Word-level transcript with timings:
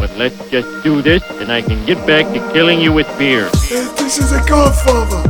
But 0.00 0.16
let's 0.16 0.48
just 0.48 0.82
do 0.82 1.02
this 1.02 1.22
and 1.40 1.52
I 1.52 1.60
can 1.60 1.84
get 1.84 1.98
back 2.06 2.24
to 2.32 2.40
killing 2.54 2.80
you 2.80 2.90
with 2.90 3.06
beer. 3.18 3.50
This 4.00 4.16
is 4.16 4.32
a 4.32 4.40
godfather. 4.48 5.20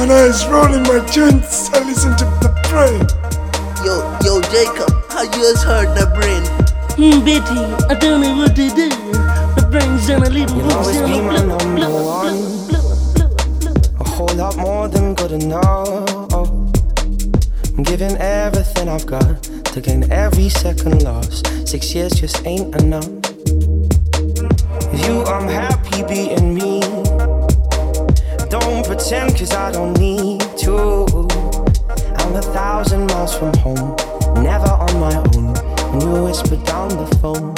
When 0.00 0.10
I 0.10 0.26
was 0.26 0.44
rolling 0.48 0.82
my 0.82 1.06
joints, 1.06 1.70
I 1.72 1.86
listened 1.86 2.18
to 2.18 2.24
the 2.42 2.50
brain. 2.66 3.06
Yo, 3.86 3.94
yo, 4.26 4.40
Jacob, 4.50 4.90
how 5.08 5.22
you 5.22 5.30
just 5.30 5.62
heard 5.64 5.94
the 5.94 6.10
brain? 6.18 6.42
Hmm, 6.98 7.24
Betty, 7.24 7.60
I 7.86 7.94
don't 7.94 8.20
know 8.20 8.36
what 8.38 8.56
to 8.56 8.68
do. 8.68 8.88
The 9.54 9.68
brain's 9.70 10.10
on 10.10 10.24
a 10.24 10.30
little 10.30 10.58
You'll 10.58 10.72
always 10.72 10.96
books 10.96 11.10
be 11.10 11.18
on 11.20 11.26
my 11.26 11.36
a 11.36 11.46
number 11.46 11.76
blow, 11.76 11.88
blow, 11.88 12.06
one. 12.26 14.00
a 14.00 14.04
whole 14.04 14.34
lot 14.34 14.56
more 14.56 14.88
than 14.88 15.14
good 15.14 15.30
enough. 15.30 16.34
I'm 16.34 17.84
giving 17.84 18.16
everything 18.16 18.88
I've 18.88 19.06
got 19.06 19.44
to 19.44 19.80
gain 19.80 20.10
every 20.10 20.48
second 20.48 21.04
loss. 21.04 21.40
Six 21.70 21.94
years 21.94 22.12
just 22.14 22.44
ain't 22.44 22.74
enough. 22.82 23.17
You, 24.92 25.24
I'm 25.24 25.48
happy 25.48 26.02
being 26.04 26.54
me. 26.54 26.80
Don't 28.48 28.86
pretend, 28.86 29.36
cause 29.36 29.52
I 29.52 29.70
don't 29.72 29.98
need 29.98 30.40
to. 30.58 31.06
I'm 32.16 32.34
a 32.34 32.42
thousand 32.42 33.06
miles 33.06 33.36
from 33.36 33.54
home, 33.58 33.96
never 34.42 34.68
on 34.68 35.00
my 35.00 35.16
own. 35.34 35.54
When 35.92 36.00
you 36.00 36.24
whisper 36.24 36.56
down 36.64 36.88
the 36.90 37.06
phone. 37.20 37.54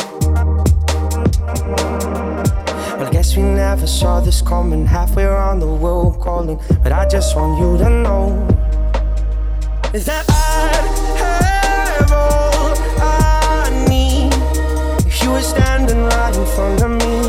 Well, 2.98 3.06
I 3.06 3.11
guess 3.11 3.37
we 3.37 3.42
never 3.42 3.87
saw 3.87 4.20
this 4.20 4.42
coming. 4.42 4.87
Halfway 4.87 5.25
around 5.25 5.61
the 5.61 5.67
world 5.67 6.20
calling. 6.20 6.61
But 6.83 6.92
I 6.92 7.09
just 7.09 7.37
want 7.37 7.61
you 7.61 7.78
to 7.78 7.91
know 7.91 8.47
is 9.92 10.06
that 10.06 10.25
I'd 10.28 10.84
have 11.19 12.12
all 12.12 12.75
I 13.03 13.87
need 13.89 14.33
if 15.05 15.20
you 15.22 15.31
were 15.33 15.41
standing 15.41 16.05
right 16.05 16.37
in 16.37 16.47
front 16.47 16.83
of 16.83 16.91
me. 16.91 17.20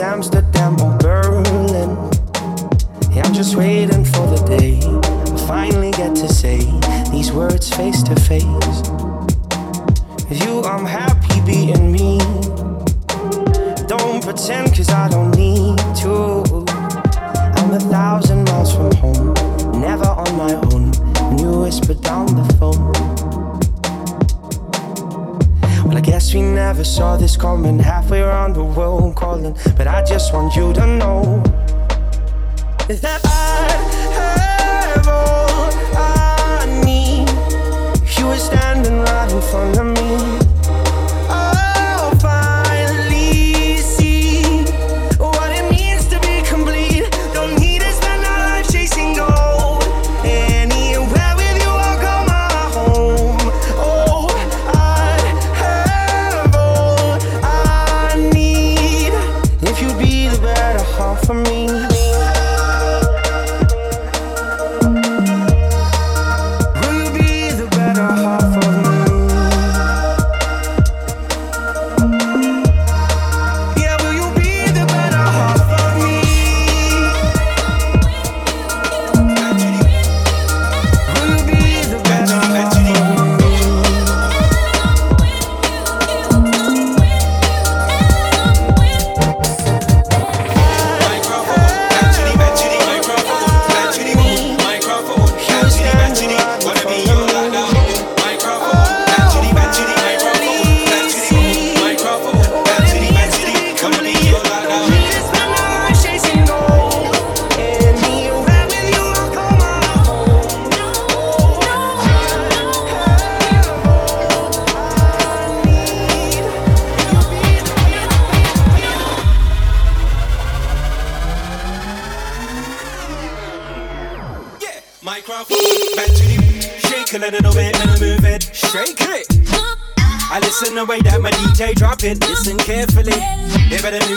Amsterdam 0.00 0.80
or 0.80 0.96
Berlin? 0.98 1.96
I'm 3.24 3.34
just 3.34 3.56
waiting 3.56 4.04
for 4.04 4.26
the 4.26 4.42
day 4.46 4.80
I 4.80 5.46
finally 5.46 5.90
get 5.90 6.14
to 6.16 6.28
say 6.28 6.58
these 7.10 7.30
words 7.30 7.68
face 7.68 8.02
to 8.04 8.14
face. 8.16 8.42
With 10.28 10.44
you, 10.44 10.62
I'm 10.62 10.84
happy 10.84 11.40
being 11.44 11.92
me. 11.92 12.18
Don't 13.86 14.22
pretend, 14.24 14.74
cause 14.74 14.88
I 14.90 15.08
don't 15.08 15.30
need 15.36 15.78
to. 16.02 16.42
I'm 17.56 17.70
a 17.72 17.80
thousand 17.80 18.44
miles 18.44 18.74
from 18.74 18.92
home, 18.96 19.34
never 19.80 20.06
on 20.06 20.36
my 20.36 20.54
own. 20.72 20.92
You 21.38 21.60
whisper 21.60 21.94
down 21.94 22.26
the 22.26 22.44
phone. 22.58 22.92
Well, 25.84 25.96
I 25.96 26.00
guess 26.00 26.32
we 26.34 26.42
never 26.42 26.84
saw 26.84 27.16
this 27.16 27.36
coming. 27.36 27.78
Halfway 28.12 28.28
around 28.28 28.52
the 28.52 28.64
world 28.64 29.16
calling. 29.16 29.56
But 29.74 29.86
I 29.86 30.04
just 30.04 30.34
want 30.34 30.54
you 30.54 30.74
to 30.74 30.86
know 30.98 31.42
that 32.86 33.22
I 33.24 33.72
have 34.18 35.08
all 35.08 35.72
I 35.96 36.66
need. 36.84 37.26
You 38.18 38.26
were 38.26 38.36
standing 38.36 38.98
right 38.98 39.32
in 39.32 39.40
front 39.40 39.78
of 39.78 39.86
me, 39.96 40.01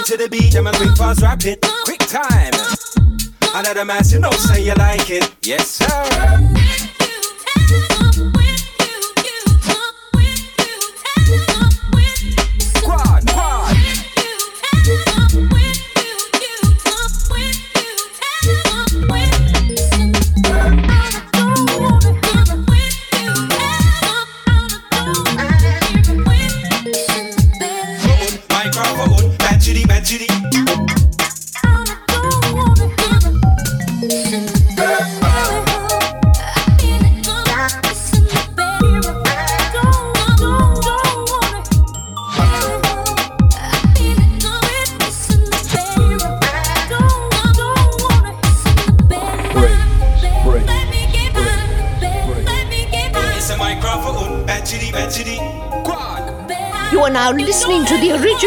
to 0.06 0.18
the 0.18 0.30
beat. 0.30 0.56
I'm 0.56 0.68
a 0.68 0.72
quick 0.72 0.96
fast 0.96 1.22
rap 1.22 1.46
it. 1.46 1.66
Quick 1.84 2.00
time. 2.00 2.52
The 3.76 3.84
mass, 3.84 4.14
you 4.14 4.20
know, 4.20 4.32
say 4.32 4.64
you 4.64 4.74
like 4.76 5.10
it. 5.10 5.36
Yes, 5.42 5.68
sir. 5.68 6.35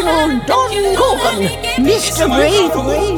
The 0.09 0.15
original 0.15 0.45
Don 0.45 0.95
Gorgon, 0.95 1.47
Mr. 1.85 2.27
Bravery. 2.27 3.15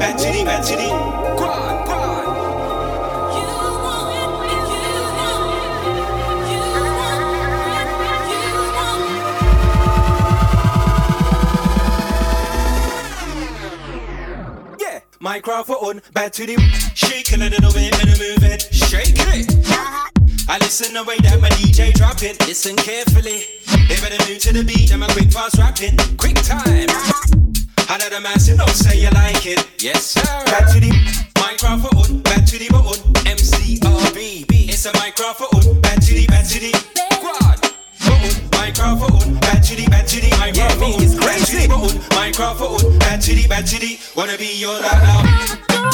Yeah, 14.79 14.99
microphone, 15.19 16.01
back 16.13 16.31
to 16.33 16.45
the 16.45 16.57
shake 16.95 17.33
a 17.33 17.38
little 17.38 17.71
bit 17.73 17.99
and 17.99 18.09
move 18.19 18.43
it, 18.43 18.67
shake 18.71 19.15
it. 19.15 19.47
I 20.49 20.57
listen 20.59 20.93
the 20.93 21.03
way 21.03 21.17
that 21.19 21.39
my 21.39 21.49
DJ 21.49 21.93
drop 21.93 22.21
it, 22.23 22.45
listen 22.45 22.75
carefully. 22.75 23.50
They 23.91 23.99
better 23.99 24.23
move 24.23 24.39
to 24.39 24.53
the 24.53 24.63
beat, 24.63 24.93
I'm 24.93 25.03
a 25.03 25.07
quick 25.07 25.29
fast 25.33 25.57
rapping, 25.57 25.97
quick 26.15 26.39
time. 26.47 26.88
I 27.91 27.99
let 27.99 28.15
the 28.15 28.21
massive 28.23 28.55
know 28.55 28.65
say 28.67 29.03
you 29.03 29.09
like 29.11 29.45
it, 29.45 29.67
yes 29.83 30.15
sir. 30.15 30.23
Back 30.47 30.71
to 30.71 30.79
the 30.79 30.95
microphone, 31.35 32.21
back 32.23 32.45
to 32.45 32.57
the 32.57 32.69
button, 32.71 33.11
MCRB, 33.27 34.47
it's 34.71 34.85
a 34.85 34.93
microphone, 34.95 35.81
back 35.81 35.99
to 36.07 36.13
the, 36.15 36.25
back 36.27 36.47
to 36.47 36.59
the 36.63 36.71
quad. 37.19 37.59
Button, 38.07 38.31
microphone, 38.55 39.35
back 39.43 39.61
to 39.67 39.75
the, 39.75 39.83
back 39.91 40.07
to 40.07 40.21
the 40.23 40.31
microphone, 40.39 40.95
back 41.19 41.43
to 41.43 41.59
the 41.59 41.67
button, 41.67 41.99
microphone, 42.15 42.97
back 42.99 43.19
to 43.19 43.35
the, 43.35 43.43
back 43.49 43.65
to 43.65 43.75
the, 43.75 43.99
wanna 44.15 44.38
be 44.38 44.55
your 44.55 44.71
loud 44.71 45.03
now. 45.03 45.91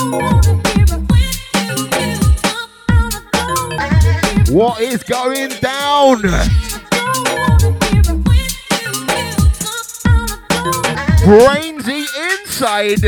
What 4.53 4.81
is 4.81 5.01
going 5.01 5.49
down? 5.61 6.21
Brainsy 11.27 12.05
inside. 12.39 13.01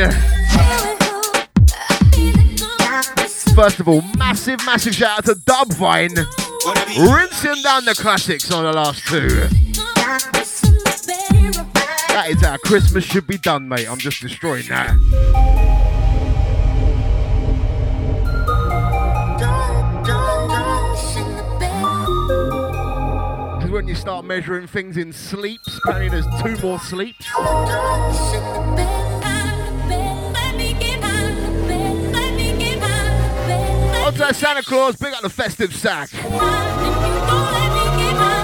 First 3.56 3.80
of 3.80 3.88
all, 3.88 4.01
massive, 4.18 4.60
massive 4.66 4.94
shout 4.94 5.19
out 5.19 5.25
to 5.25 5.36
Dubvine. 5.36 6.18
Rinsing 6.98 7.63
down 7.63 7.86
the 7.86 7.95
classics 7.98 8.51
on 8.51 8.66
the 8.66 8.74
last 8.74 9.07
two. 9.07 9.30
That 12.10 12.25
is 12.27 12.42
how 12.42 12.57
Christmas 12.57 13.06
should 13.06 13.25
be 13.25 13.38
done, 13.38 13.69
mate. 13.69 13.89
I'm 13.89 14.00
just 14.00 14.22
destroying 14.22 14.68
that. 14.68 15.79
You 23.89 23.95
start 23.95 24.24
measuring 24.24 24.68
things 24.68 24.97
in 24.97 25.12
sleeps, 25.12 25.80
apparently 25.80 26.09
there's 26.09 26.27
two 26.44 26.56
more 26.65 26.77
sleeps. 26.77 27.25
On 34.06 34.13
to 34.13 34.33
Santa 34.36 34.62
Claus, 34.62 34.95
big 34.95 35.12
up 35.15 35.21
the 35.21 35.30
festive 35.30 35.75
sack. 35.75 36.13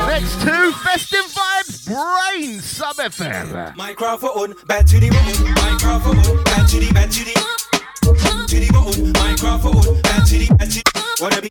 Next 0.08 0.42
two, 0.42 0.72
festive 0.72 1.26
vibes, 1.30 1.86
brain 1.86 2.60
sub 2.60 2.96
FM. 2.96 3.76
Microphone, 3.76 4.56
back 4.66 4.88
to 4.88 5.00
the 5.00 5.12
button, 5.12 5.54
microphone, 5.54 6.44
back 6.44 6.68
to 6.70 6.80
the, 6.80 6.92
back 6.92 7.12
to 7.12 7.24
the, 7.24 7.34
to 8.48 8.60
the 8.60 8.70
button, 8.74 9.12
microphone, 9.14 10.02
back 10.02 10.28
to 10.28 10.40
the, 10.40 10.48
back 10.56 10.70
to 10.70 10.82
the, 10.82 11.16
wanna 11.22 11.40
be 11.40 11.50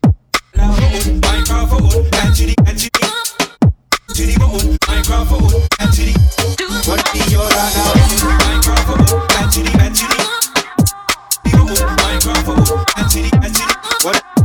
microphone, 1.21 2.09
back 2.09 2.35
to 2.35 2.45
the, 2.45 2.55
back 2.61 2.75
to 2.75 2.89
the, 2.91 3.24
button, 4.23 4.77
microphone, 4.87 5.67
back 5.77 5.91
to 5.91 6.07
the, 6.07 6.13
loud 7.51 7.75
now, 7.75 7.91
microphone, 8.47 9.27
the, 9.61 9.71
back 9.75 9.91
to 9.91 10.07
the, 10.07 10.21
the 11.43 11.51
button, 11.51 11.95
microphone, 11.99 12.63
back 12.95 13.11
to 13.11 13.19
the, 13.21 13.29
back 13.41 13.51
to 13.51 14.44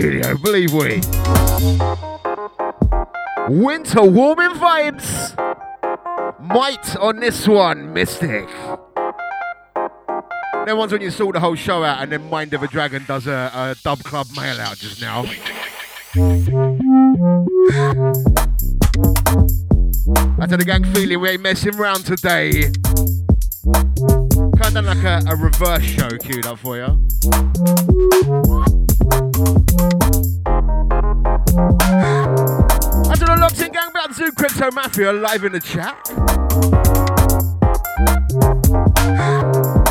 studio, 0.00 0.36
believe 0.38 0.72
we. 0.72 1.00
Winter 3.48 4.02
warming 4.02 4.58
vibes. 4.58 5.36
Might 6.40 6.96
on 6.96 7.20
this 7.20 7.46
one, 7.46 7.92
Mystic. 7.92 8.48
Then 10.66 10.78
ones 10.78 10.90
when 10.90 11.00
you 11.00 11.12
sort 11.12 11.34
the 11.34 11.40
whole 11.40 11.54
show 11.54 11.84
out 11.84 12.02
and 12.02 12.10
then 12.10 12.28
Mind 12.28 12.52
of 12.54 12.64
a 12.64 12.66
Dragon 12.66 13.04
does 13.06 13.28
a, 13.28 13.52
a 13.54 13.76
dub 13.84 14.00
club 14.00 14.26
mail 14.34 14.60
out 14.60 14.78
just 14.78 15.00
now. 15.00 15.20
I 20.40 20.46
tell 20.48 20.58
the 20.58 20.64
gang 20.66 20.82
feeling 20.92 21.20
we 21.20 21.28
ain't 21.28 21.42
messing 21.42 21.76
around 21.76 22.04
today. 22.04 22.62
Kind 24.60 24.76
of 24.76 24.86
like 24.86 25.04
a, 25.04 25.22
a 25.28 25.36
reverse 25.36 25.84
show 25.84 26.08
queued 26.18 26.46
up 26.46 26.58
for 26.58 26.78
you. 26.78 26.98
I 29.76 29.80
tell 33.16 33.26
the 33.26 33.36
locked 33.40 33.60
in 33.60 33.72
gang 33.72 33.88
about 33.90 34.14
Zoo 34.14 34.30
Crypto 34.32 34.70
Mafia 34.70 35.12
live 35.12 35.44
in 35.44 35.52
the 35.52 35.60
chat. 35.60 35.98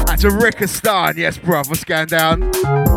That's 0.07 0.23
a 0.23 0.29
Rickistan, 0.29 1.17
yes, 1.17 1.37
bruv, 1.37 1.67
going 1.83 2.07
down? 2.07 2.92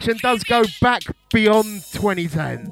action 0.00 0.16
does 0.22 0.42
go 0.44 0.62
back 0.80 1.02
beyond 1.30 1.82
2010. 1.92 2.64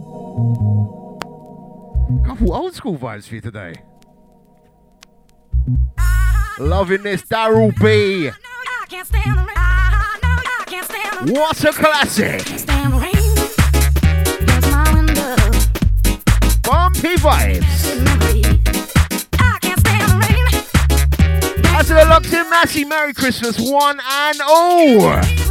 Couple 2.24 2.54
old 2.54 2.74
school 2.74 2.96
vibes 2.96 3.28
for 3.28 3.34
you 3.34 3.42
today. 3.42 3.74
Loving 6.58 7.02
this, 7.02 7.20
Daryl 7.22 7.78
B. 7.78 8.30
What 11.30 11.64
a 11.64 11.72
classic! 11.72 12.46
Bumpy 16.62 17.16
vibes. 17.16 17.84
That's 21.62 21.88
the 21.88 21.94
locked 21.94 22.32
in 22.32 22.48
Massey. 22.48 22.84
Merry 22.86 23.12
Christmas, 23.12 23.58
one 23.58 24.00
and 24.00 24.40
all. 24.40 25.47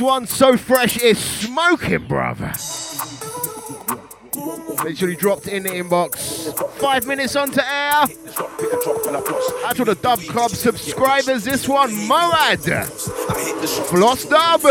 One's 0.00 0.34
so 0.34 0.56
fresh, 0.56 0.96
is 0.96 1.18
smoking, 1.18 2.06
brother. 2.06 2.52
Literally 4.82 5.14
dropped 5.14 5.46
in 5.46 5.64
the 5.64 5.68
inbox. 5.68 6.56
Five 6.78 7.06
minutes 7.06 7.36
onto 7.36 7.60
air. 7.60 7.92
Out 7.92 9.76
to 9.76 9.84
the 9.84 9.98
Dub 10.00 10.20
Club 10.20 10.50
subscribers. 10.50 11.44
This 11.44 11.68
one, 11.68 11.90
Moad. 12.08 12.86
Floss 13.88 14.24
Dub. 14.24 14.62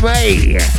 May. 0.00 0.77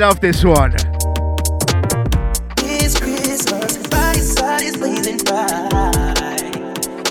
Love 0.00 0.18
this 0.18 0.42
one. 0.42 0.72
It's 2.56 2.98
Christmas, 2.98 3.76
body 3.88 4.20
side 4.20 4.62
is 4.62 4.78
blazing 4.78 5.18
bright. 5.18 6.42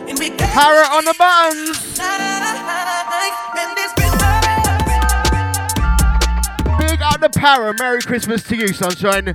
And 0.10 0.18
we 0.18 0.32
Parrot 0.32 0.90
on 0.92 1.06
the 1.06 1.14
buttons. 1.16 1.78
Big 6.80 7.00
up 7.04 7.22
the 7.22 7.30
para. 7.30 7.76
Merry 7.78 8.02
Christmas 8.02 8.42
to 8.46 8.56
you, 8.56 8.70
sunshine. 8.70 9.28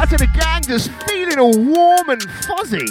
Out 0.00 0.08
to 0.08 0.16
the 0.16 0.28
gang, 0.32 0.62
just 0.62 0.90
feeling 1.06 1.38
all 1.38 1.52
warm 1.54 2.08
and 2.08 2.22
fuzzy. 2.22 2.86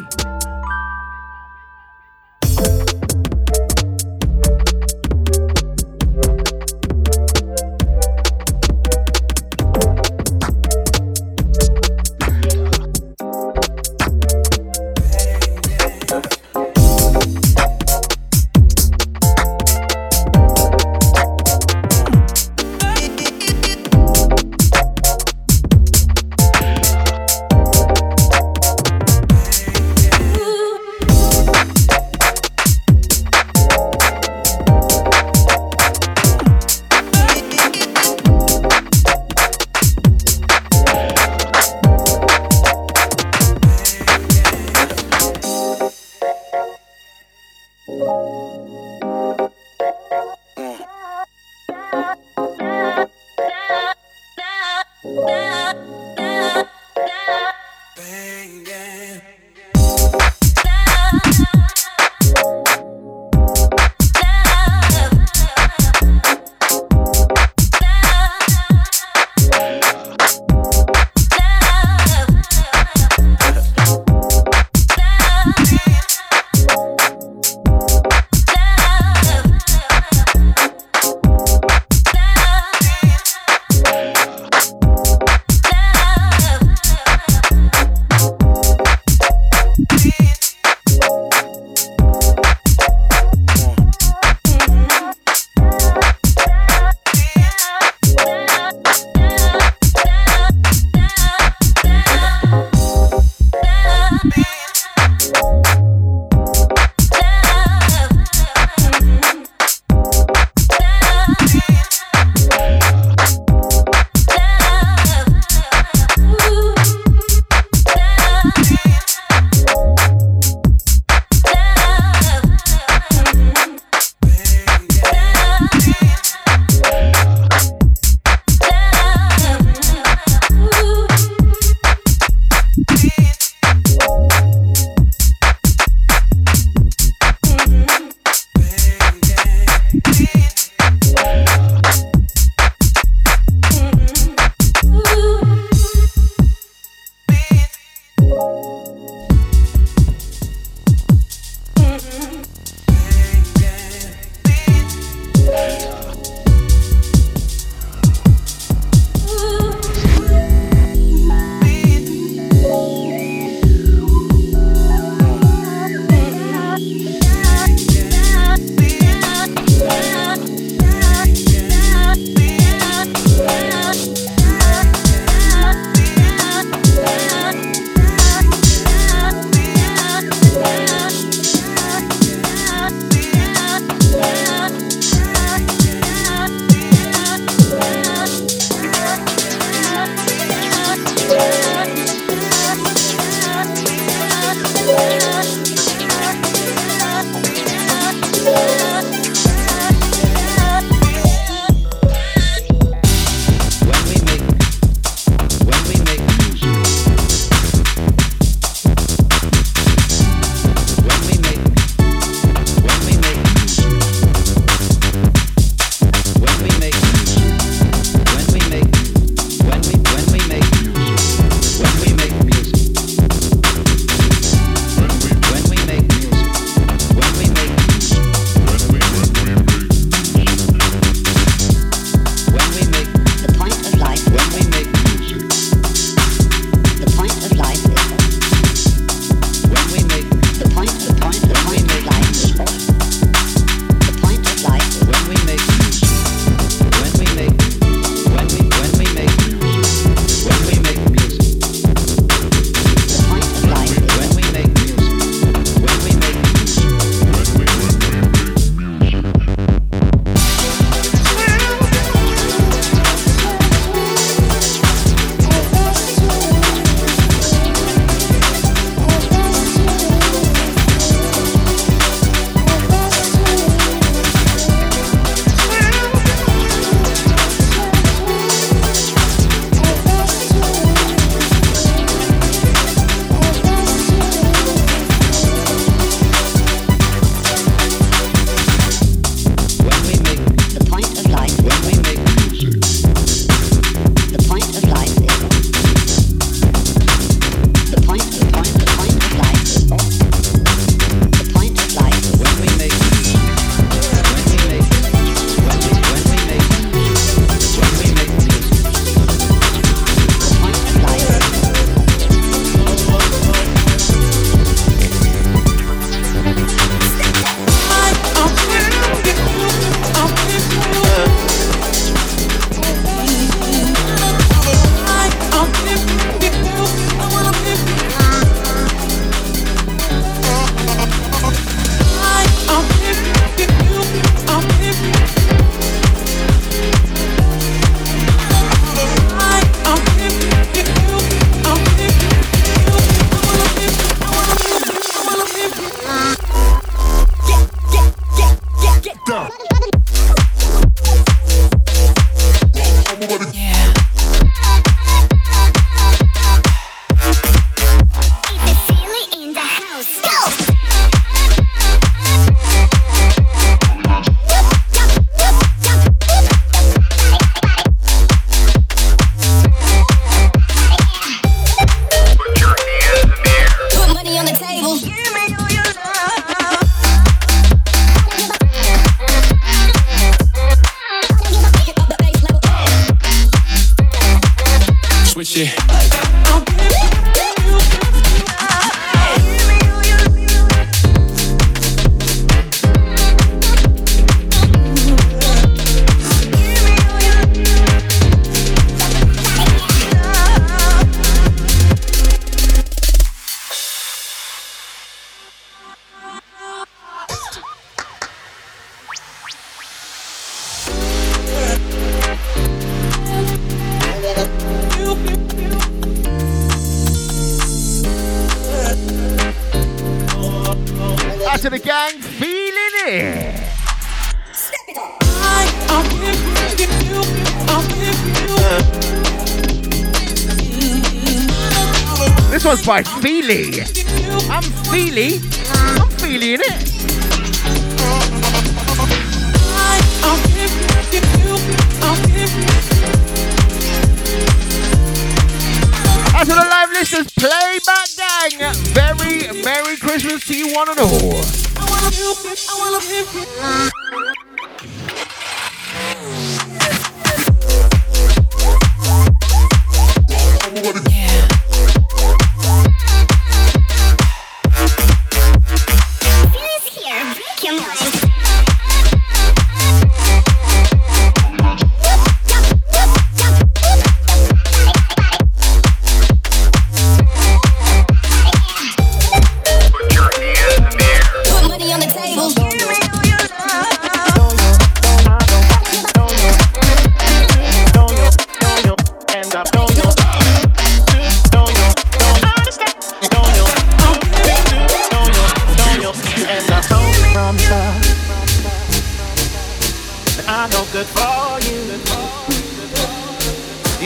Riley. 433.51 434.00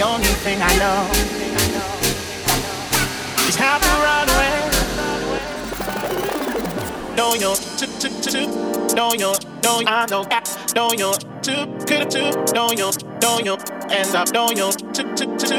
only 0.06 0.34
thing 0.46 0.60
I 0.62 0.74
know 0.78 1.10
is 3.48 3.56
how 3.56 3.78
to 3.80 3.92
run 4.06 4.30
away. 4.36 4.58
Know 7.18 7.34
your 7.34 7.56
to 7.56 7.88
to 8.02 8.10
to. 8.32 8.96
Know 8.96 9.14
your 9.14 9.36
know 9.64 9.82
I 9.88 10.06
know 10.12 10.24
that. 10.26 10.46
Know 10.76 10.92
your 10.94 11.14
to 11.14 11.66
could 11.88 12.12
to. 12.12 12.24
Know 12.54 12.70
your 12.72 12.92
know 13.22 13.40
your 13.40 13.58
end 13.90 14.16
up. 14.16 14.32
Know 14.32 14.50
your 14.52 14.72
to 14.72 15.04
to 15.18 15.26
to. 15.38 15.58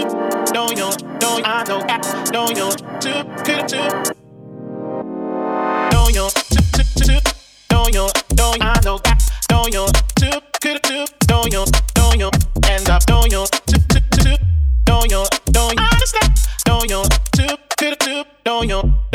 Know 0.54 0.70
your 0.70 0.92
know 1.20 1.40
I 1.44 1.64
know 1.68 1.80
that. 1.90 2.04
Know 2.32 2.48
your 2.50 2.72
to 3.02 3.24
could 3.44 3.68
to. 3.72 3.82
Know 5.92 6.08
your 6.08 6.30
to 6.30 6.60
to 6.74 6.82
to 6.94 7.04
to. 7.04 7.34
Know 7.72 7.86
your 7.92 8.08
know 8.36 8.52
I 8.60 8.80
know 8.84 8.98
that. 8.98 9.20
Know 9.50 9.66
your 9.72 9.88
to 10.20 10.42
could 10.62 10.82
to. 10.84 11.06
Know 11.28 11.42
your 11.50 11.66
know 11.96 12.12
your 12.14 12.30
end 12.70 12.88
up. 12.88 13.02
Know 13.08 13.24
your 13.26 13.46
don't 18.46 18.68
you? 18.68 19.05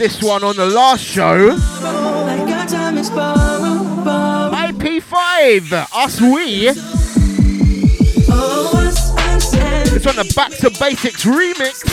this 0.00 0.22
one 0.22 0.42
on 0.42 0.56
the 0.56 0.64
last 0.64 1.04
show. 1.04 1.50
IP5, 4.70 5.72
Us 5.94 6.18
We. 6.22 6.68
It's 9.92 10.06
on 10.06 10.16
the 10.16 10.32
Back 10.34 10.52
to 10.52 10.70
Basics 10.80 11.26
remix. 11.26 11.84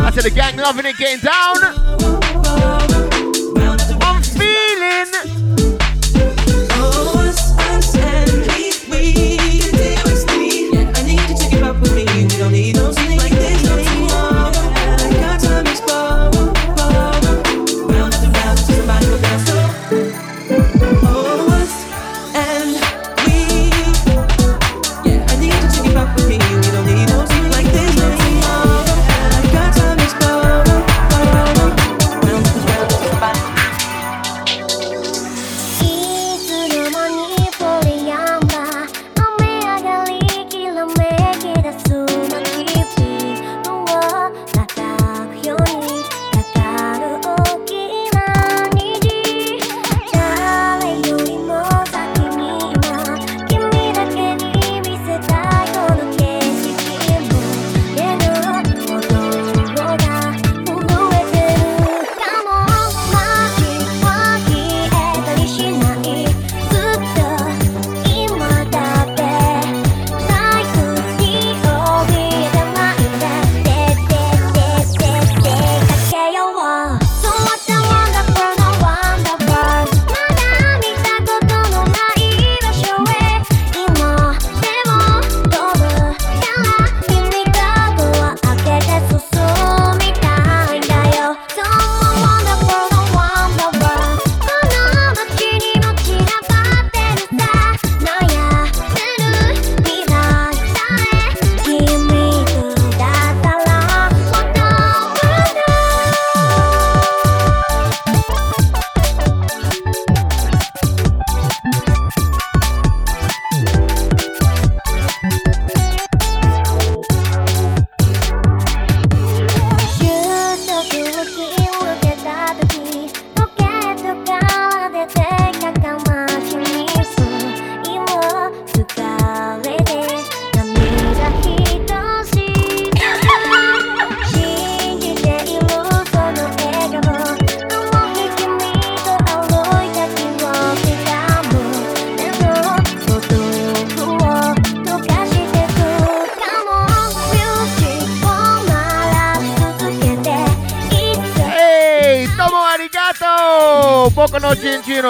I 0.00 0.10
said 0.10 0.24
the 0.24 0.30
gang 0.30 0.56
loving 0.56 0.86
it, 0.86 0.96
getting 0.96 1.20
down. 1.20 2.17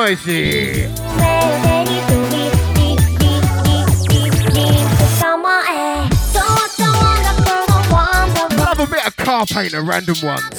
Noisy. 0.09 0.89
Have 8.57 8.81
a 8.81 8.87
bit 8.87 9.07
of 9.07 9.17
car 9.17 9.45
paint 9.45 9.75
a 9.75 9.83
random 9.83 10.17
ones. 10.23 10.58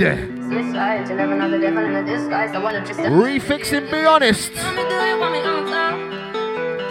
Murad. 0.00 0.40
Refixing, 3.12 3.90
be 3.90 4.04
honest. 4.06 4.52
A 4.52 4.62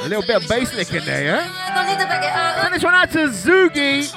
little 0.07 0.21
bit 0.21 0.41
of 0.41 0.47
bass 0.47 0.73
lick 0.75 0.93
in 0.93 1.03
there, 1.05 1.23
yeah? 1.23 2.61
Send 2.61 2.73
this 2.73 2.83
one 2.83 2.93
out 2.93 3.11
to 3.11 3.27
Zoogie. 3.29 4.13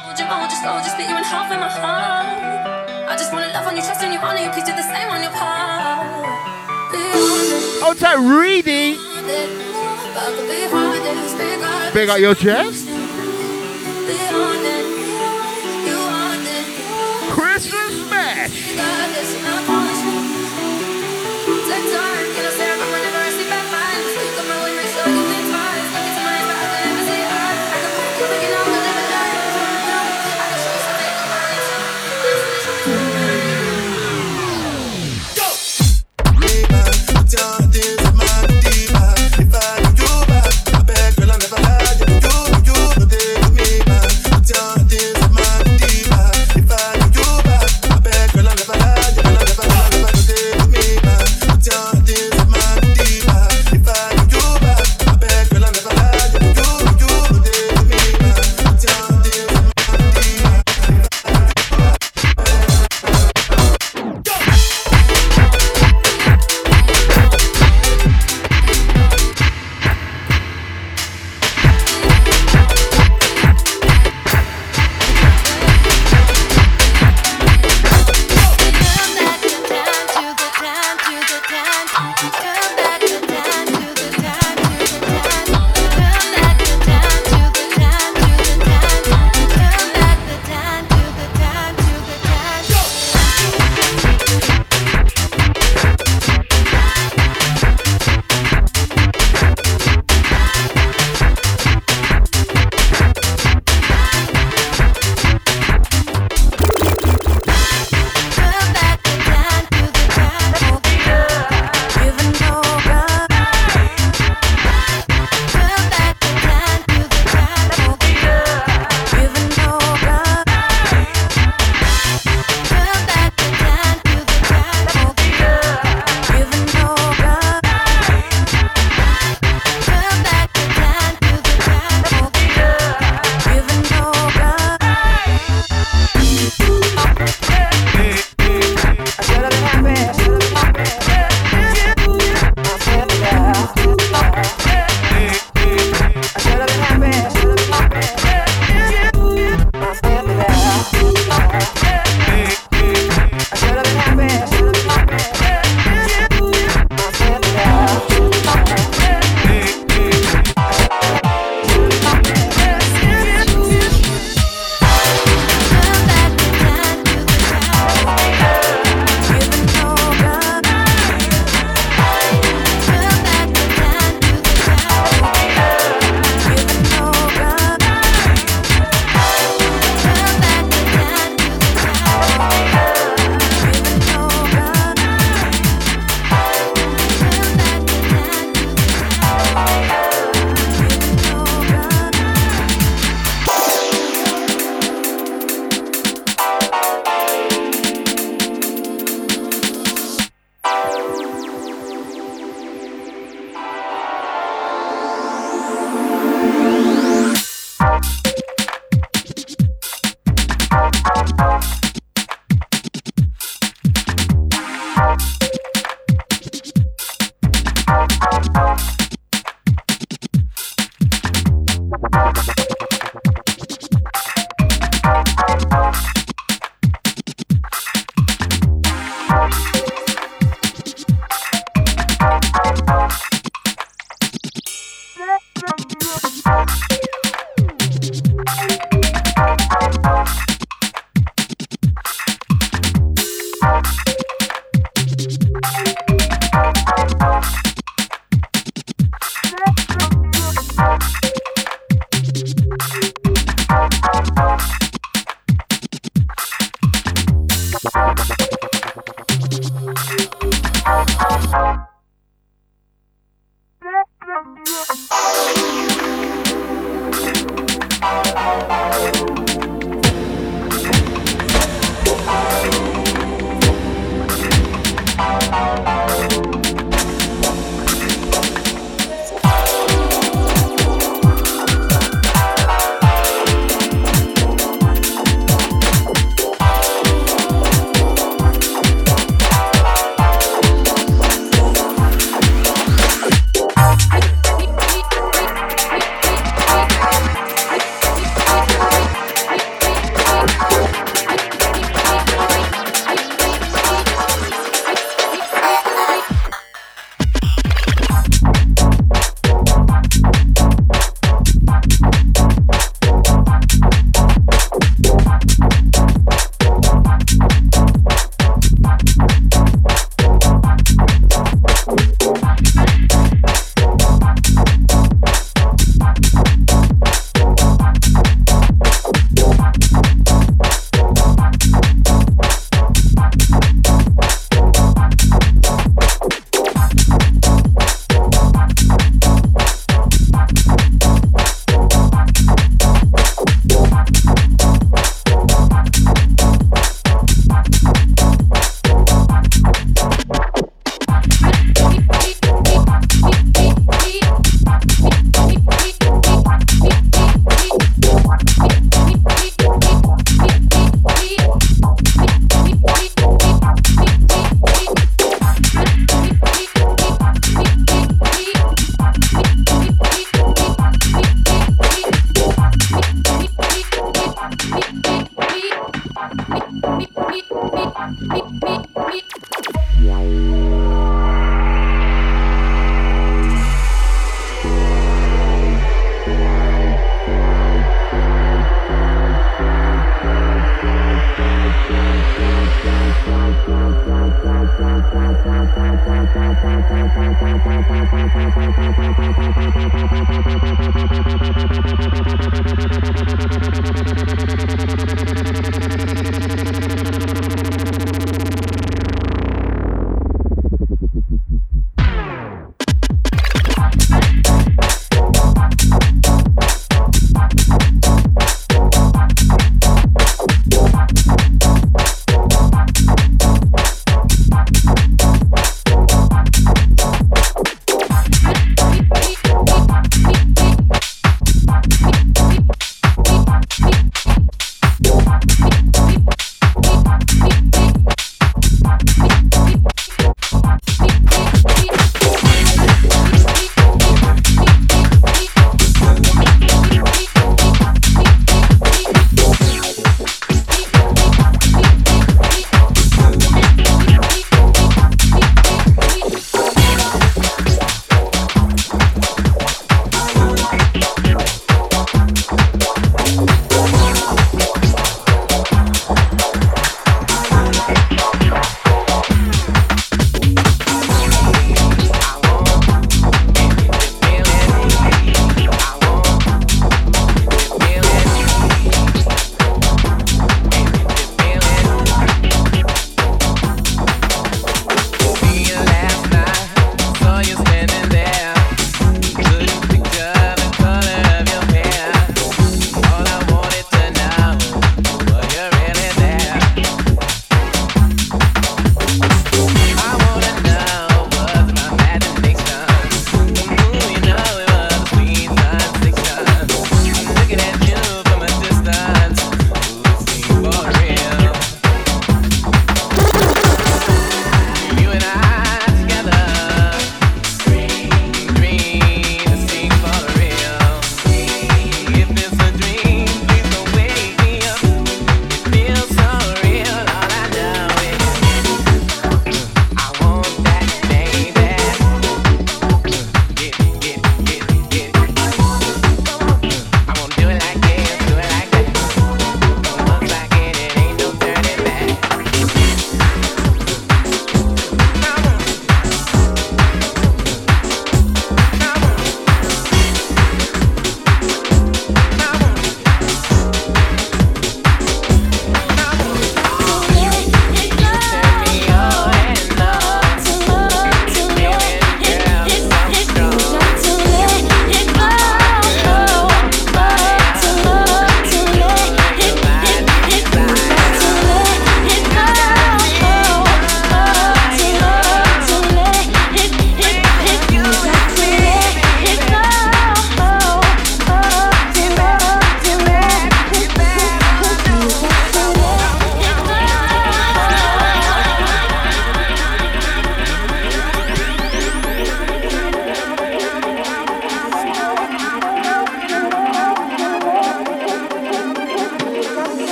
I 3.09 3.16
just 3.16 3.32
wanna 3.32 3.49
love 3.49 3.66
on 3.66 3.76
you, 3.76 3.82
trust 3.82 4.05
on 4.05 4.12
you, 4.12 4.18
honor 4.18 4.40
you, 4.40 4.51
please 4.51 4.64
do 4.64 4.72
the 4.72 4.82
same 4.82 5.09
on 5.09 5.22
your 5.22 5.32
part. 5.32 6.07
Oh, 7.14 7.84
out 7.84 7.97
to 7.99 8.18
Reedy. 8.40 8.99
Big 11.95 12.09
up 12.09 12.18
your 12.18 12.34
chest. 12.34 12.91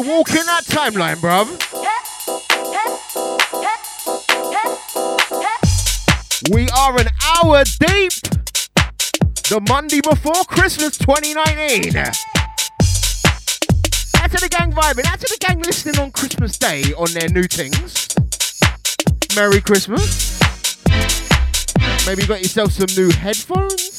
Walking 0.00 0.44
that 0.46 0.64
timeline, 0.64 1.16
bruv. 1.16 1.46
We 6.50 6.68
are 6.70 6.98
an 7.00 7.08
hour 7.24 7.64
deep. 7.64 8.12
The 9.48 9.64
Monday 9.68 10.00
before 10.00 10.44
Christmas 10.44 10.98
2019. 10.98 11.96
Out 11.96 12.14
to 14.30 14.40
the 14.40 14.48
gang 14.50 14.72
vibing, 14.72 15.06
out 15.06 15.20
to 15.20 15.28
the 15.28 15.38
gang 15.40 15.60
listening 15.60 15.98
on 15.98 16.10
Christmas 16.10 16.58
Day 16.58 16.92
on 16.96 17.10
their 17.12 17.28
new 17.28 17.44
things. 17.44 18.08
Merry 19.34 19.60
Christmas. 19.60 20.38
Maybe 22.06 22.22
you 22.22 22.28
got 22.28 22.42
yourself 22.42 22.72
some 22.72 22.88
new 22.96 23.10
headphones, 23.10 23.90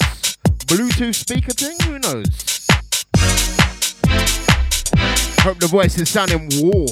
Bluetooth 0.68 1.16
speaker 1.16 1.52
thing, 1.52 1.78
who 1.84 2.00
knows? 2.00 2.47
Hope 5.48 5.60
the 5.60 5.68
voice 5.68 5.98
is 5.98 6.10
sounding 6.10 6.50
warm. 6.60 6.84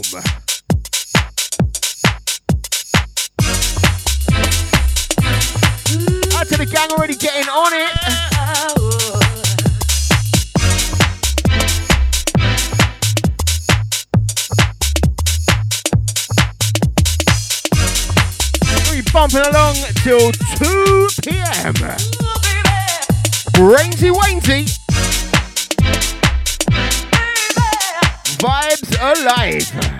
Out 6.37 6.47
to 6.47 6.55
the 6.55 6.65
gang 6.65 6.89
already 6.91 7.15
getting 7.15 7.49
on 7.49 7.73
it. 7.73 7.91
We 18.89 19.01
bumping 19.11 19.41
along 19.41 19.75
till 19.95 20.31
2 20.31 21.09
p.m. 21.23 21.73
Brainsy 23.51 24.11
Wainsy. 24.13 24.84
Vibes 28.39 28.97
alive. 28.99 29.94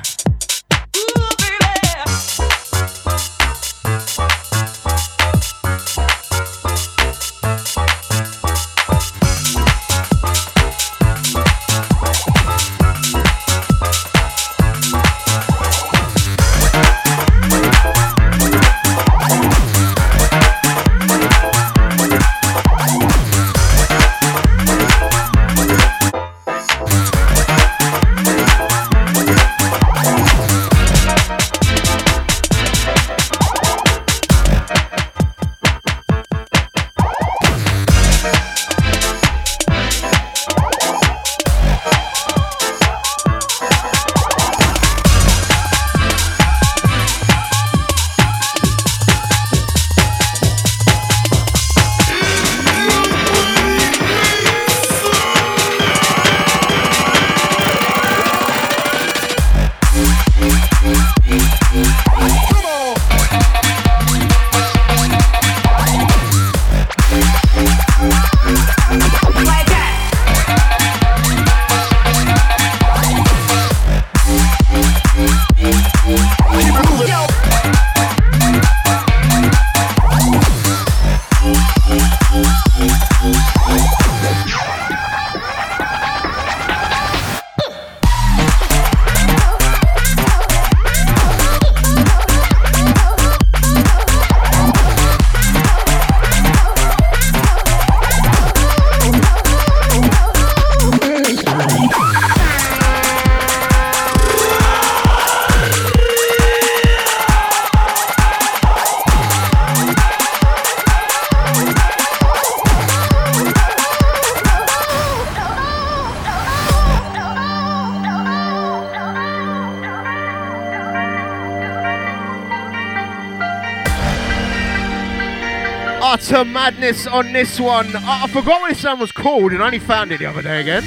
Madness 126.85 127.07
on 127.07 127.33
this 127.33 127.59
one. 127.59 127.95
I, 127.95 128.23
I 128.23 128.27
forgot 128.27 128.61
what 128.61 128.69
this 128.69 128.81
song 128.81 128.99
was 128.99 129.11
called 129.11 129.51
and 129.51 129.61
I 129.63 129.65
only 129.65 129.79
found 129.79 130.11
it 130.11 130.19
the 130.19 130.27
other 130.27 130.41
day 130.41 130.61
again. 130.61 130.83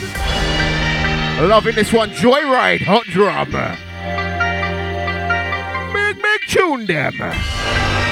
Loving 1.49 1.75
this 1.75 1.93
one. 1.93 2.11
Joyride, 2.11 2.83
Hot 2.83 3.05
Drum. 3.07 3.51
Big, 5.93 6.23
big 6.23 6.41
tune, 6.49 6.87
them. 6.87 8.08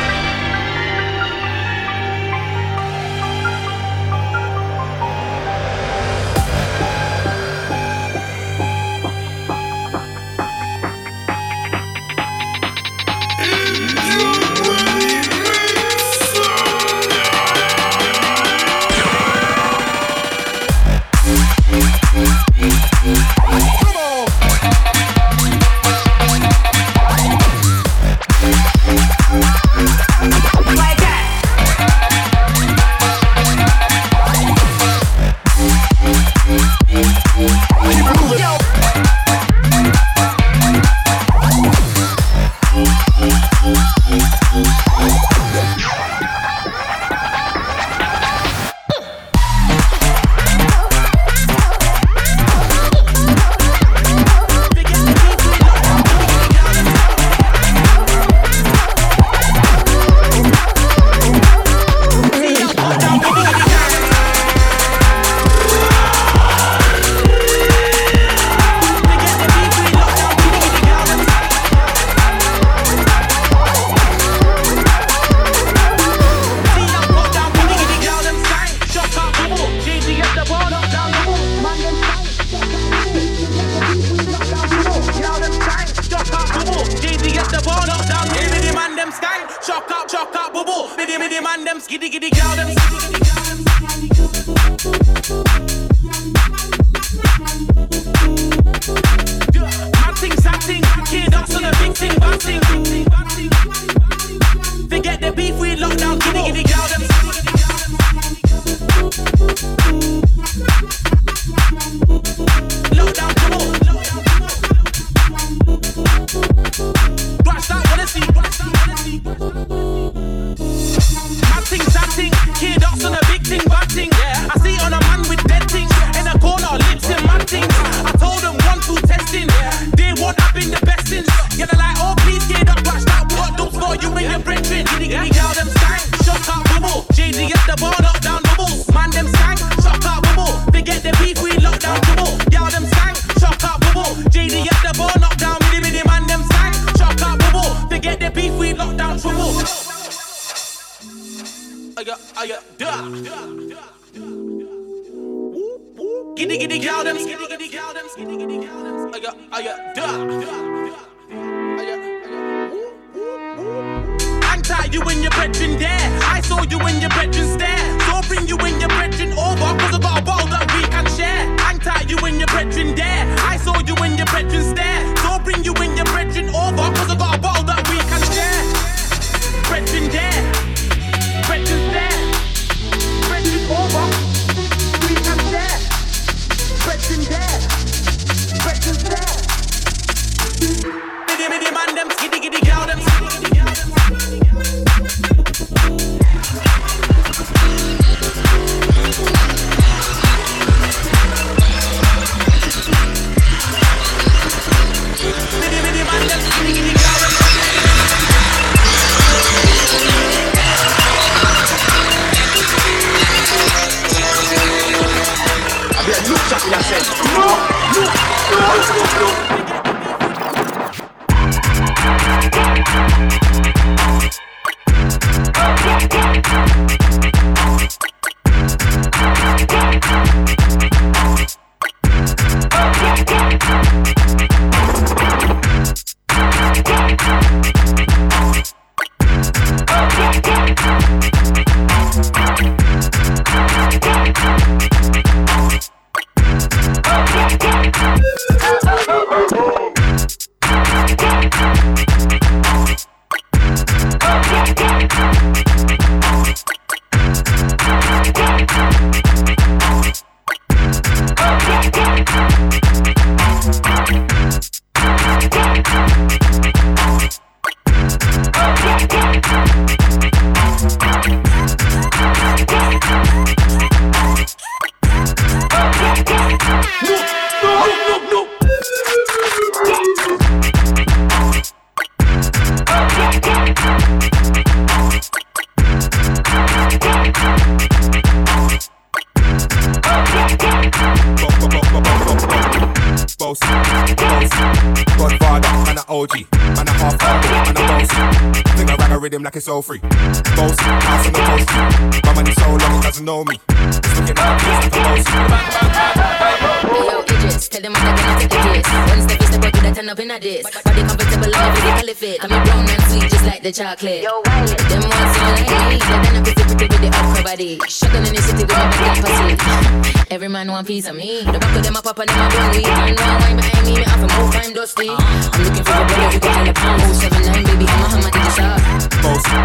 Chocolate. 313.76 314.22
Yo, 314.24 314.40
Wiley. 314.40 314.72
Them 314.88 315.04
ones 315.04 315.36
sound 315.36 315.60
like 315.60 315.84
me. 315.92 315.98
Done 316.00 316.36
a 316.36 316.40
pretty 316.40 316.64
pretty 316.64 316.88
with 316.88 317.02
the 317.04 317.10
upper 317.12 317.42
body. 317.44 317.76
Shotgun 317.88 318.24
in 318.24 318.32
the 318.32 318.40
city 318.40 318.64
with 318.64 318.72
my 318.72 318.88
back 318.88 319.20
pussy. 319.20 320.24
Every 320.32 320.48
man 320.48 320.72
want 320.72 320.86
piece 320.86 321.06
of 321.06 321.16
me. 321.16 321.44
The 321.44 321.60
back 321.60 321.76
of 321.76 321.84
them 321.84 321.96
a 321.96 322.00
pop 322.00 322.18
and 322.18 322.28
them 322.28 322.40
a 322.40 322.48
bun 322.48 322.70
weed. 322.72 322.88
Man 322.88 323.12
want 323.20 323.36
wine 323.44 323.56
behind 323.60 323.84
me, 323.84 324.00
me 324.00 324.04
have 324.08 324.24
a 324.24 324.28
move, 324.32 324.56
I'm 324.56 324.72
dusty. 324.72 325.12
I'm 325.12 325.60
looking 325.60 325.84
for 325.84 325.92
a 325.92 326.04
brother 326.08 326.28
who 326.32 326.40
got 326.40 326.64
the 326.64 326.72
pound. 326.72 327.04
079, 327.20 327.68
baby, 327.68 327.84
I'm 327.84 328.00
a 328.00 328.08
hammer 328.08 328.32
to 328.32 328.40
the 328.40 328.52
shop. 328.56 328.80
Bossy, 329.20 329.56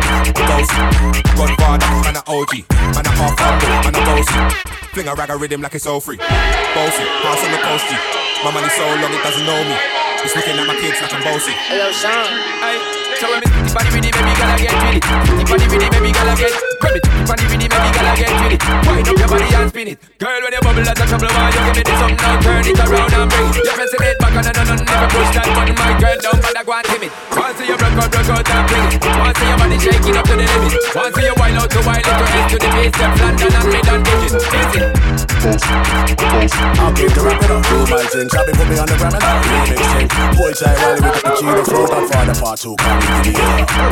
bossy, 0.43 0.83
Godfather, 1.39 1.91
man 2.03 2.19
a 2.19 2.23
OG, 2.27 2.51
man 2.91 3.07
a 3.07 3.11
half 3.15 3.35
humble, 3.39 3.71
man 3.79 3.95
a 3.95 4.01
bossy. 4.03 4.43
Fling 4.91 5.07
a 5.07 5.15
rag 5.15 5.29
a 5.31 5.37
rhythm 5.39 5.61
like 5.63 5.75
it's 5.75 5.87
all 5.87 6.03
free. 6.03 6.19
Bossy, 6.19 7.05
house 7.23 7.43
on 7.47 7.51
the 7.55 7.61
coast. 7.63 7.87
My 8.43 8.51
money 8.51 8.67
so 8.75 8.83
long 8.83 9.13
it 9.15 9.23
doesn't 9.23 9.45
know 9.47 9.61
me. 9.63 9.77
It's 10.19 10.35
looking 10.35 10.59
at 10.59 10.67
my 10.67 10.75
kids 10.75 10.99
like 10.99 11.13
I'm 11.15 11.23
bossy. 11.23 11.55
Hey 11.55 11.79
yo, 11.79 11.91
Sean. 11.95 12.27
Aye, 12.59 13.10
so 13.21 13.29
when 13.29 13.39
me 13.39 13.45
the 13.45 13.73
body 13.73 13.89
with 13.93 14.05
it, 14.05 14.13
baby, 14.13 14.31
I 14.41 14.57
get 14.57 14.73
with 14.81 14.97
it. 14.97 15.03
The 15.37 15.45
body 15.45 15.67
with 15.69 15.83
it, 15.83 15.91
baby, 15.91 16.09
I 16.09 16.35
get 16.35 16.70
grab 16.81 16.97
it. 16.97 17.03
The 17.05 17.23
body 17.29 17.45
with 17.45 17.61
it, 17.61 17.69
baby, 17.69 17.89
I 18.01 18.15
get 18.17 18.33
with 18.41 18.55
it. 18.57 18.61
Wind 18.89 19.07
up 19.07 19.17
your 19.21 19.29
body 19.29 19.47
and 19.53 19.69
spin 19.69 19.87
it. 19.93 19.97
Girl, 20.17 20.41
when 20.41 20.51
you 20.51 20.61
bubble, 20.65 20.81
that's 20.81 20.99
a 20.99 21.05
trouble. 21.05 21.29
Why 21.29 21.53
you 21.53 21.61
give 21.61 21.75
me 21.77 21.83
this 21.85 21.97
something 22.01 22.17
now? 22.17 22.41
Turn 22.41 22.65
it 22.65 22.81
around 22.81 23.13
and 23.13 23.29
bring 23.29 23.47
it. 23.53 23.61
You 23.61 23.73
pressing 23.77 24.01
it 24.01 24.17
back 24.17 24.33
and 24.33 24.49
no, 24.51 24.63
no, 24.65 24.73
never 24.81 25.07
push 25.13 25.29
that 25.37 25.47
button. 25.53 25.75
My 25.77 25.93
girl, 26.01 26.17
but 26.41 26.57
I 26.57 26.63
go 26.65 26.73
and 26.73 26.85
timid. 26.89 27.11
Once 27.37 27.61
you 27.61 27.75
broke 27.77 27.97
out, 28.01 28.09
broke 28.11 28.29
out 28.33 28.49
and 28.49 28.65
bring 28.65 28.89
it. 28.89 29.01
Once 29.21 29.39
your 29.41 29.57
body 29.61 29.77
shaking 29.77 30.17
up 30.17 30.25
to 30.25 30.35
the 30.35 30.45
limit. 30.49 30.73
Once 30.97 31.17
you 31.21 31.33
wild 31.37 31.57
out 31.61 31.69
to 31.69 31.79
wild 31.85 32.01
it 32.01 32.15
to 32.17 32.25
S 32.25 32.45
to 32.51 32.57
the 32.57 32.69
base, 32.73 32.93
step 32.97 33.13
London 33.21 33.53
and 33.53 33.67
mid 33.69 33.87
and 33.87 34.01
digit. 34.01 34.33
Is 34.41 34.73
it? 34.81 35.21
I'll 35.41 36.93
keep 36.93 37.09
the 37.13 37.21
rap 37.25 37.41
it 37.41 37.49
up, 37.49 37.65
do 37.65 37.77
my 37.89 38.05
thing. 38.05 38.29
Shabby 38.29 38.53
put 38.53 38.67
me 38.69 38.77
on 38.77 38.85
the 38.85 38.95
gram 38.97 39.13
and 39.13 39.23
I'll 39.25 39.41
remix 39.41 39.81
thing. 39.93 40.07
Boy, 40.37 40.53
Jai 40.53 40.73
Wiley 40.77 41.01
with 41.01 41.17
the 41.17 41.21
Pacino 41.25 41.65
flow. 41.65 41.85
Godfather 41.89 42.37
part 42.37 42.59
two, 42.61 42.75
come 42.77 43.01
into 43.01 43.31
the. 43.33 43.41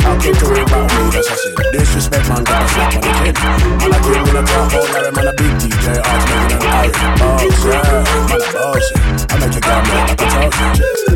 I'll 0.06 0.14
keep 0.22 0.36
the 0.38 0.46
ring 0.46 0.68
with 0.70 0.86
me, 0.94 1.18
assassin. 1.18 1.54
Disrespect, 1.74 2.28
man, 2.30 2.44
got 2.44 2.70
slap 2.80 2.94
on 2.94 3.00
the 3.00 3.12
chin. 3.18 3.34
Man, 3.78 3.92
I 3.92 4.00
came 4.00 4.24
in 4.24 4.36
a 4.36 4.42
top 4.46 4.72
hole, 4.72 4.88
Larry, 4.92 5.12
man, 5.12 5.26
a 5.28 5.32
big 5.32 5.52
DJ. 5.60 5.86
Ask 6.00 6.24
Megan 6.28 6.52
and 6.52 6.64
Harry. 6.64 6.92
Boss, 7.20 7.42
yeah, 7.64 7.84
man, 8.28 8.40
a 8.40 8.48
boss. 8.52 8.86
I 9.28 9.36
make 9.40 9.54
you 9.54 9.60
gamble 9.60 9.94
like 10.00 10.12
a 10.12 10.26
toast. 10.30 10.58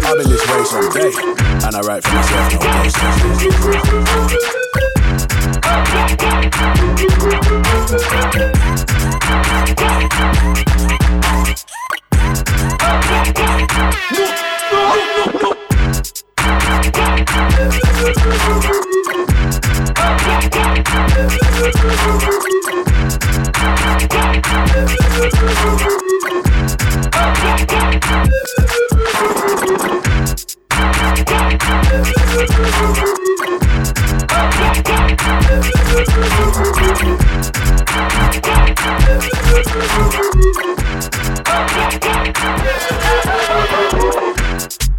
I've 0.04 0.16
been 0.18 0.28
this 0.28 0.44
way 0.48 0.62
someday. 0.64 1.10
And 1.66 1.74
I 1.76 1.80
write 1.80 2.02
for 2.04 2.12
myself, 2.14 2.52
no 2.52 2.58
Let's 2.84 2.94
see 2.94 3.06
when 3.06 3.30
we 3.30 3.48
make 3.48 4.64
Thank 20.04 20.34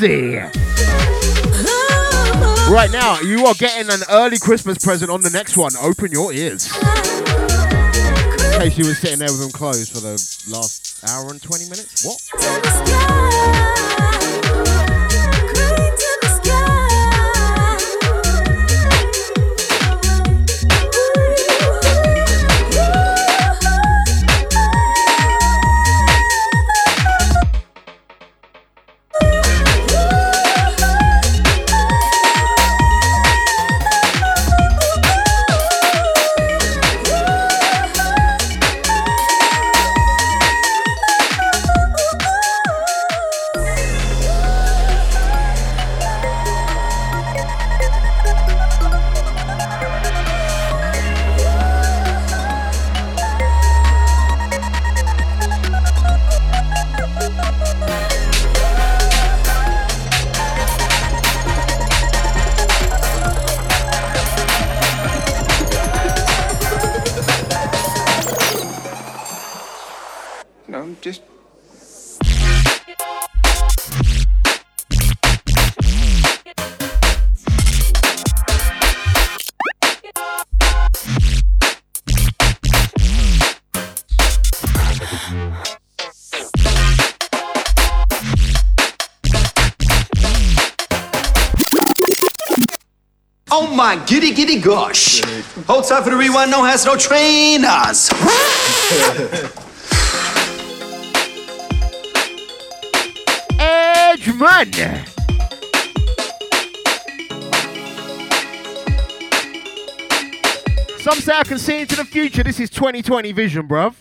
Lindsay. 0.00 0.36
Right 2.70 2.90
now, 2.92 3.18
you 3.20 3.46
are 3.46 3.54
getting 3.54 3.90
an 3.90 4.00
early 4.10 4.38
Christmas 4.38 4.78
present 4.78 5.10
on 5.10 5.22
the 5.22 5.30
next 5.30 5.56
one. 5.56 5.72
Open 5.80 6.12
your 6.12 6.32
ears. 6.32 6.66
In 6.76 8.60
case 8.60 8.78
you 8.78 8.86
were 8.86 8.94
sitting 8.94 9.18
there 9.18 9.30
with 9.30 9.40
them 9.40 9.50
closed 9.50 9.92
for 9.92 10.00
the 10.00 10.12
last 10.48 11.04
hour 11.08 11.30
and 11.30 11.42
20 11.42 11.64
minutes. 11.64 12.04
What? 12.04 12.87
Gosh. 94.60 95.22
Hold 95.66 95.84
tight 95.86 96.04
for 96.04 96.10
the 96.10 96.16
rewind, 96.16 96.50
no 96.50 96.64
has 96.64 96.84
no 96.84 96.96
trainers. 96.96 98.10
Edgeman. 103.58 105.06
Some 111.00 111.20
say 111.20 111.32
I 111.34 111.42
can 111.44 111.58
see 111.58 111.80
into 111.80 111.96
the 111.96 112.04
future. 112.04 112.42
This 112.42 112.60
is 112.60 112.70
2020 112.70 113.32
vision, 113.32 113.66
bruv. 113.66 113.94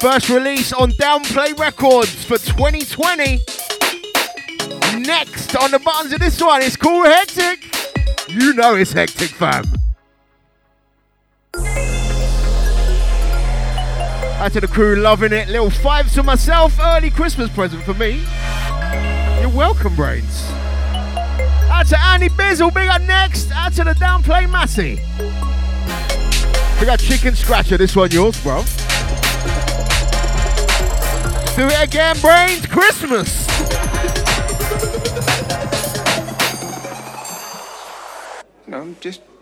First 0.00 0.28
release 0.28 0.72
on 0.72 0.90
Downplay 0.92 1.58
Records 1.58 2.24
for 2.24 2.36
2020. 2.36 3.40
Next 4.98 5.56
on 5.56 5.70
the 5.70 5.78
buttons 5.78 6.12
of 6.12 6.20
this 6.20 6.40
one, 6.40 6.62
it's 6.62 6.76
called 6.76 7.06
Hectic. 7.06 7.74
You 8.28 8.54
know 8.54 8.74
it's 8.74 8.92
hectic, 8.92 9.30
fam. 9.30 9.64
Out 14.40 14.52
to 14.52 14.60
the 14.60 14.68
crew, 14.68 14.96
loving 14.96 15.32
it. 15.32 15.48
Little 15.48 15.70
fives 15.70 16.14
to 16.14 16.22
myself, 16.22 16.78
early 16.80 17.10
Christmas 17.10 17.50
present 17.50 17.82
for 17.82 17.94
me. 17.94 18.22
You're 19.40 19.48
welcome, 19.50 19.94
BrainZ. 19.94 20.50
Out 21.70 21.86
to 21.86 22.00
Andy 22.00 22.28
Bizzle, 22.28 22.72
big 22.72 22.88
up 22.88 23.02
next. 23.02 23.50
Out 23.52 23.72
to 23.74 23.84
the 23.84 23.94
downplay 23.94 24.50
Massey. 24.50 25.00
We 26.80 26.86
got 26.86 26.98
Chicken 26.98 27.34
Scratcher, 27.34 27.78
this 27.78 27.96
one 27.96 28.10
yours, 28.10 28.40
bro. 28.42 28.62
Do 31.56 31.66
it 31.66 31.82
again, 31.82 32.16
BrainZ. 32.16 32.68
Christmas. 32.68 33.44
No, 38.66 38.80
I'm 38.80 38.96
just. 39.00 39.33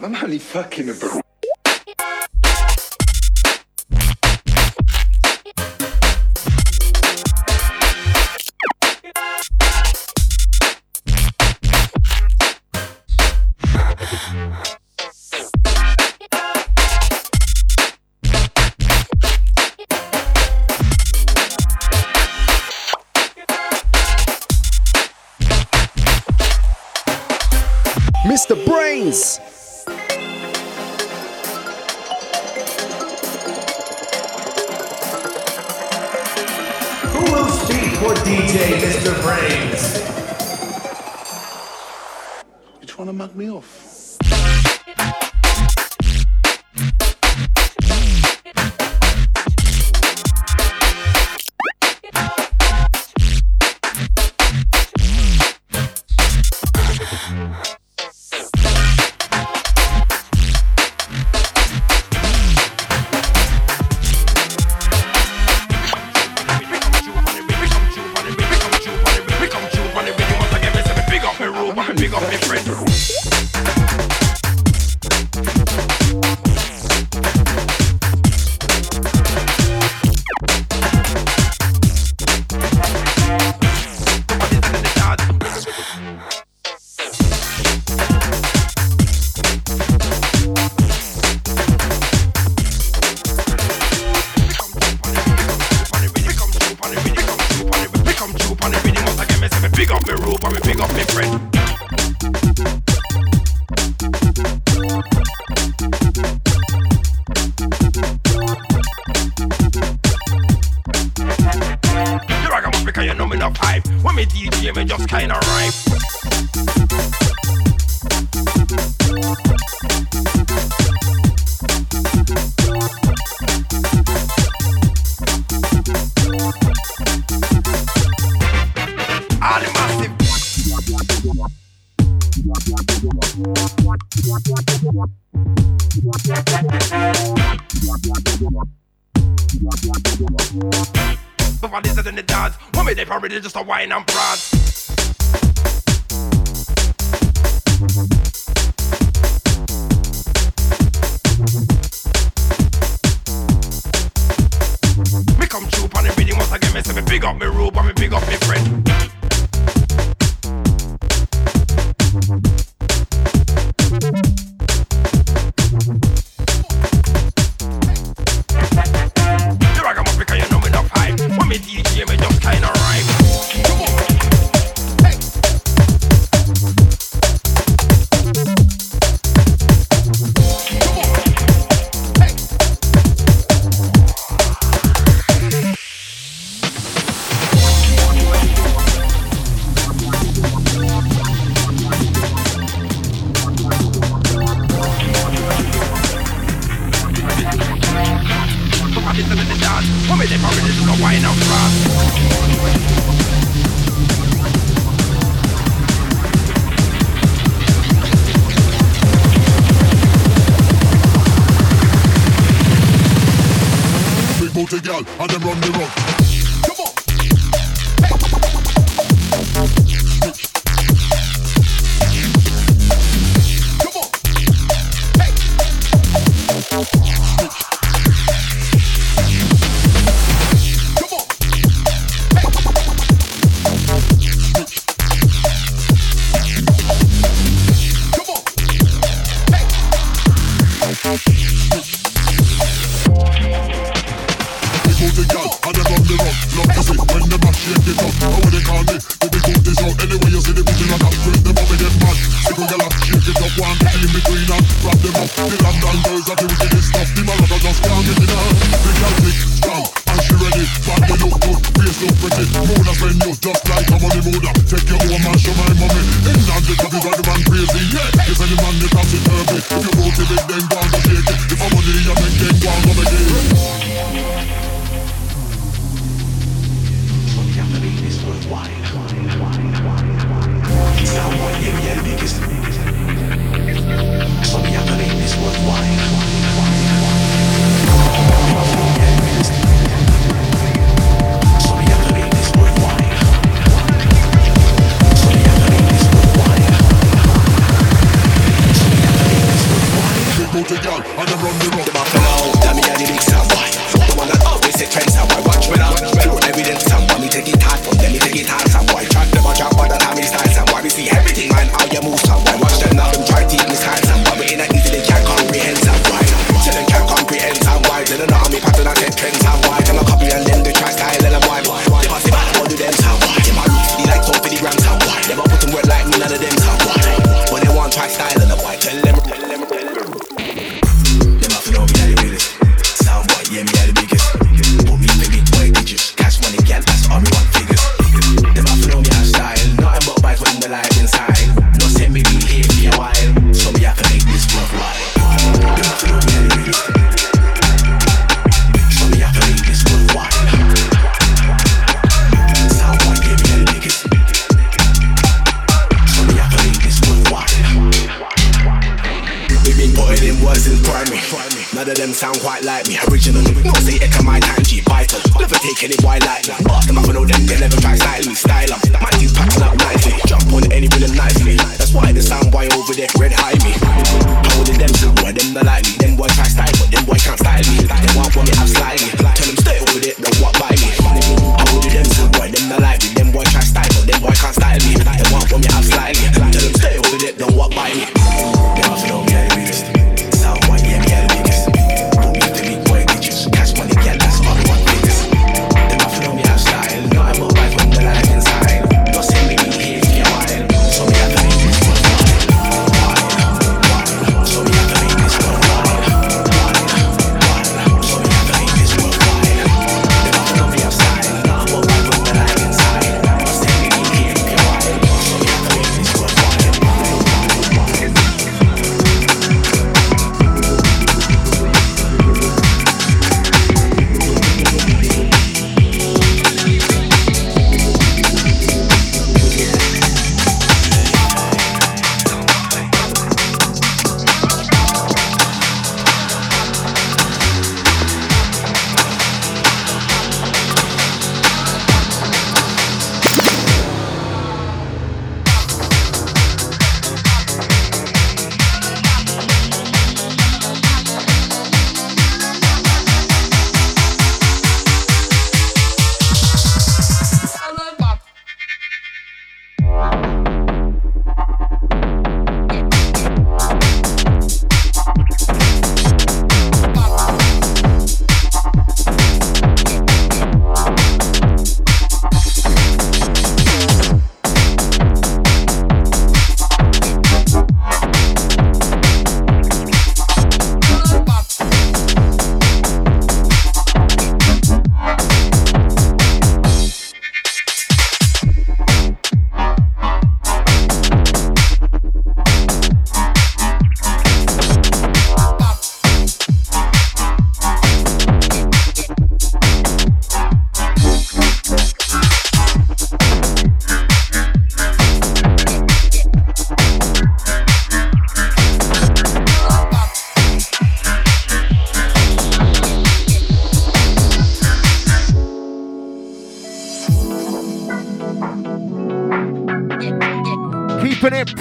I'm 0.00 0.14
only 0.14 0.38
fucking 0.38 0.88
a 0.90 1.27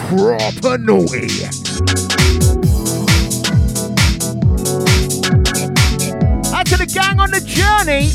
proper 0.08 0.78
naughty. 0.78 1.44
Out 6.56 6.66
to 6.66 6.78
the 6.78 6.90
gang 6.92 7.20
on 7.20 7.32
the 7.32 7.42
journey. 7.46 8.08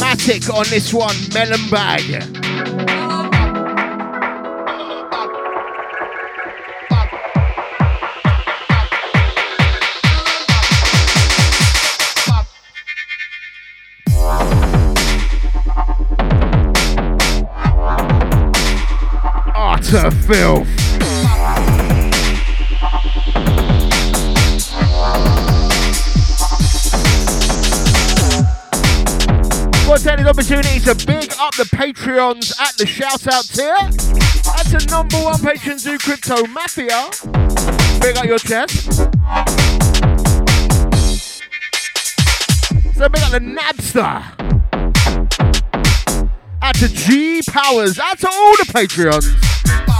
Matic 0.00 0.52
on 0.52 0.66
this 0.70 0.92
one, 0.92 1.14
Melon 1.32 1.70
Bag. 1.70 2.41
Filth. 20.32 20.66
Want 29.86 30.00
to 30.00 30.08
take 30.08 30.26
opportunity 30.26 30.80
to 30.80 30.94
big 31.06 31.34
up 31.38 31.54
the 31.56 31.68
Patreons 31.74 32.58
at 32.58 32.74
the 32.78 32.86
shout 32.86 33.26
out 33.26 33.44
tier. 33.44 33.76
That's 33.76 34.72
the 34.72 34.86
number 34.90 35.18
one 35.18 35.38
patron 35.38 35.78
Zoo 35.78 35.98
Crypto 35.98 36.46
Mafia. 36.46 37.10
Big 38.00 38.16
up 38.16 38.24
your 38.24 38.38
chest. 38.38 38.92
So 42.94 43.08
big 43.08 43.22
up 43.22 43.32
the 43.32 43.40
Nabster. 43.42 44.22
Out 46.62 46.74
to 46.76 46.88
G 46.88 47.42
Powers. 47.50 47.98
Out 47.98 48.18
to 48.20 48.28
all 48.28 48.56
the 48.56 48.72
Patreons. 48.72 49.51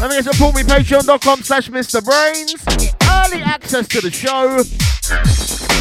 Let 0.03 0.11
me 0.11 0.21
support 0.21 0.57
me 0.57 0.63
patreon.com 0.63 1.43
slash 1.45 1.69
Mr. 1.69 2.01
BrainZ. 2.01 2.59
Early 3.09 3.41
access 3.41 3.87
to 3.87 4.01
the 4.01 4.11
show. 4.11 4.59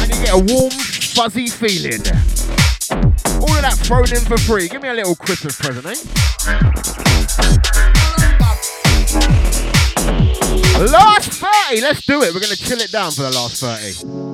And 0.00 0.14
you 0.14 0.24
get 0.24 0.32
a 0.32 0.54
warm, 0.54 0.70
fuzzy 0.70 1.48
feeling. 1.48 2.00
All 3.42 3.52
of 3.52 3.62
that 3.62 3.76
thrown 3.82 4.08
in 4.12 4.20
for 4.20 4.38
free. 4.38 4.68
Give 4.68 4.80
me 4.80 4.90
a 4.90 4.94
little 4.94 5.16
Christmas 5.16 5.58
present, 5.58 5.86
eh? 5.86 5.96
Last 10.78 11.32
30. 11.68 11.80
Let's 11.80 12.06
do 12.06 12.22
it. 12.22 12.32
We're 12.32 12.38
going 12.38 12.54
to 12.54 12.56
chill 12.56 12.80
it 12.80 12.92
down 12.92 13.10
for 13.10 13.22
the 13.22 13.30
last 13.32 13.60
30. 13.60 14.31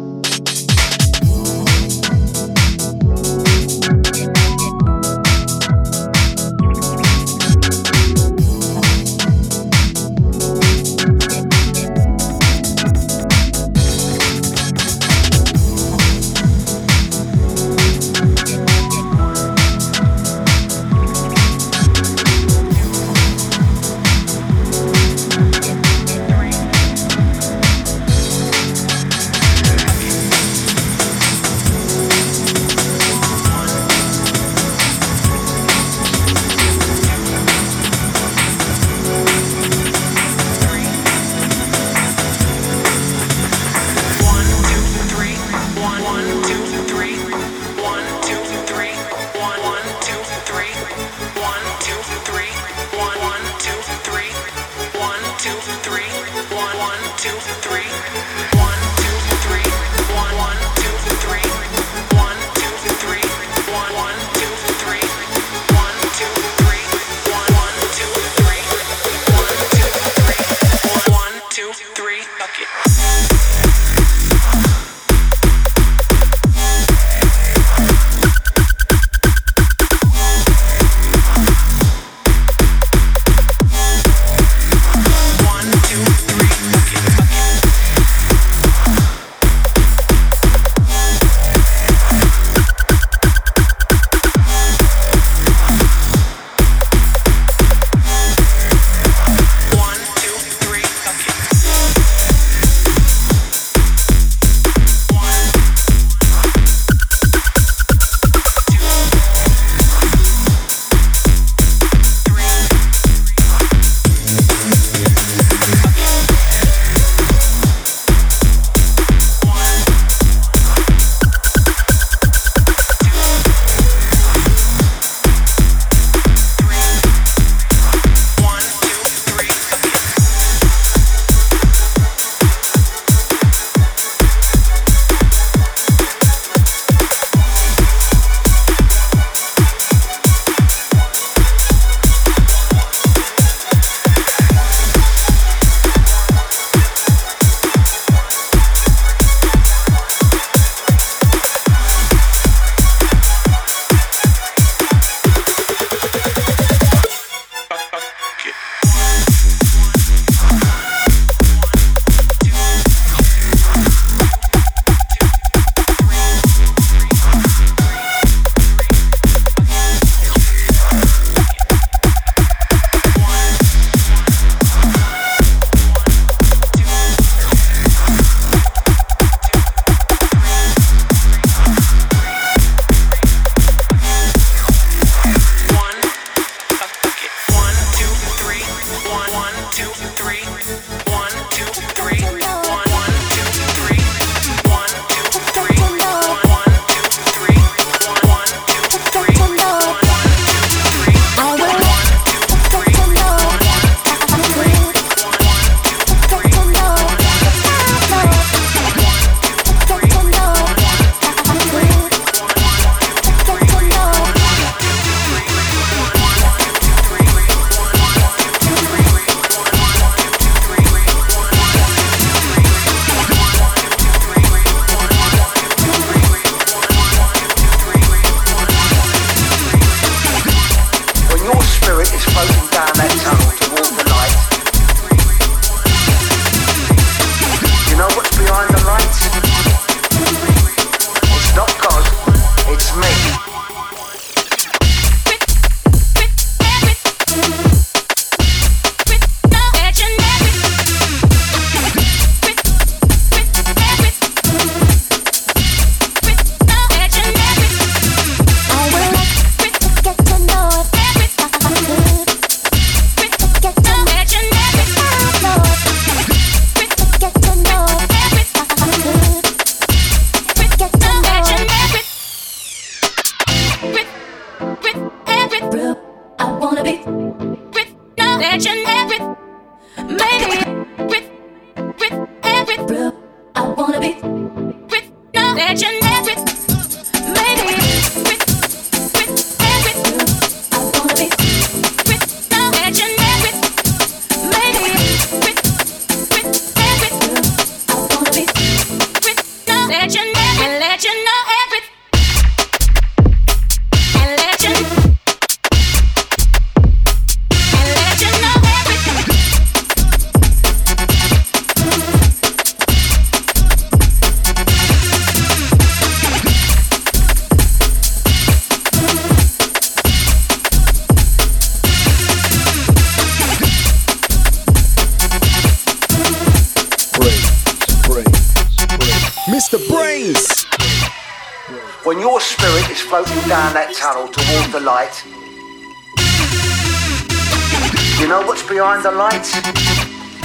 the 339.10 339.16
lights. 339.16 339.52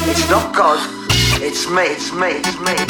It's 0.10 0.30
not 0.30 0.56
God. 0.56 0.80
It's 1.42 1.68
me, 1.70 1.84
it's 1.84 2.14
me, 2.14 2.28
it's 2.28 2.60
me. 2.60 2.83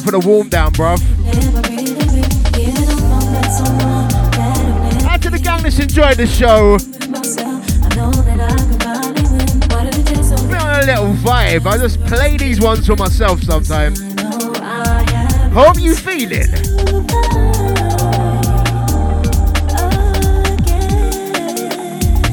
Going 0.00 0.12
for 0.12 0.20
the 0.20 0.26
warm 0.26 0.48
down, 0.48 0.72
bruv. 0.72 0.98
Out 5.04 5.20
to 5.22 5.30
the 5.30 5.38
gang 5.38 5.62
that's 5.62 5.78
enjoyed 5.78 6.16
the 6.16 6.26
show. 6.26 6.78
Been 10.48 10.56
on 10.56 10.82
a 10.82 10.86
little 10.86 11.12
vibe. 11.22 11.66
I 11.66 11.76
just 11.76 12.00
play 12.06 12.38
these 12.38 12.60
ones 12.60 12.86
for 12.86 12.96
myself 12.96 13.42
sometimes. 13.42 14.00
Hope 15.52 15.78
you 15.78 15.94
feel 15.94 16.30
it. 16.32 16.48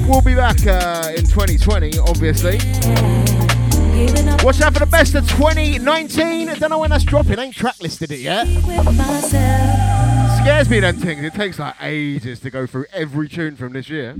We'll 0.07 0.22
be 0.22 0.35
back 0.35 0.65
uh, 0.65 1.11
in 1.18 1.26
2020, 1.26 1.99
obviously. 1.99 3.47
Watch 4.44 4.61
out 4.61 4.74
for 4.74 4.80
the 4.80 4.88
best 4.90 5.15
of 5.15 5.30
2019. 5.30 6.49
I 6.49 6.56
don't 6.56 6.69
know 6.69 6.80
when 6.80 6.90
that's 6.90 7.03
dropping. 7.03 7.38
Ain't 7.40 7.56
track 7.56 7.80
listed 7.82 8.11
it 8.11 8.19
yet. 8.19 8.48
Scares 10.38 10.69
me 10.69 10.80
them 10.80 10.95
things. 10.98 11.24
It 11.24 11.34
takes 11.34 11.60
like 11.60 11.76
ages 11.82 12.40
to 12.41 12.49
go 12.49 12.65
through 12.65 12.86
every 12.94 13.28
tune 13.28 13.56
from 13.56 13.74
this 13.74 13.90
year. 13.90 14.15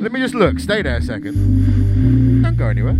Let 0.00 0.12
me 0.12 0.20
just 0.20 0.34
look. 0.34 0.60
Stay 0.60 0.82
there 0.82 0.98
a 0.98 1.02
second. 1.02 2.42
Don't 2.42 2.56
go 2.56 2.68
anywhere. 2.68 2.94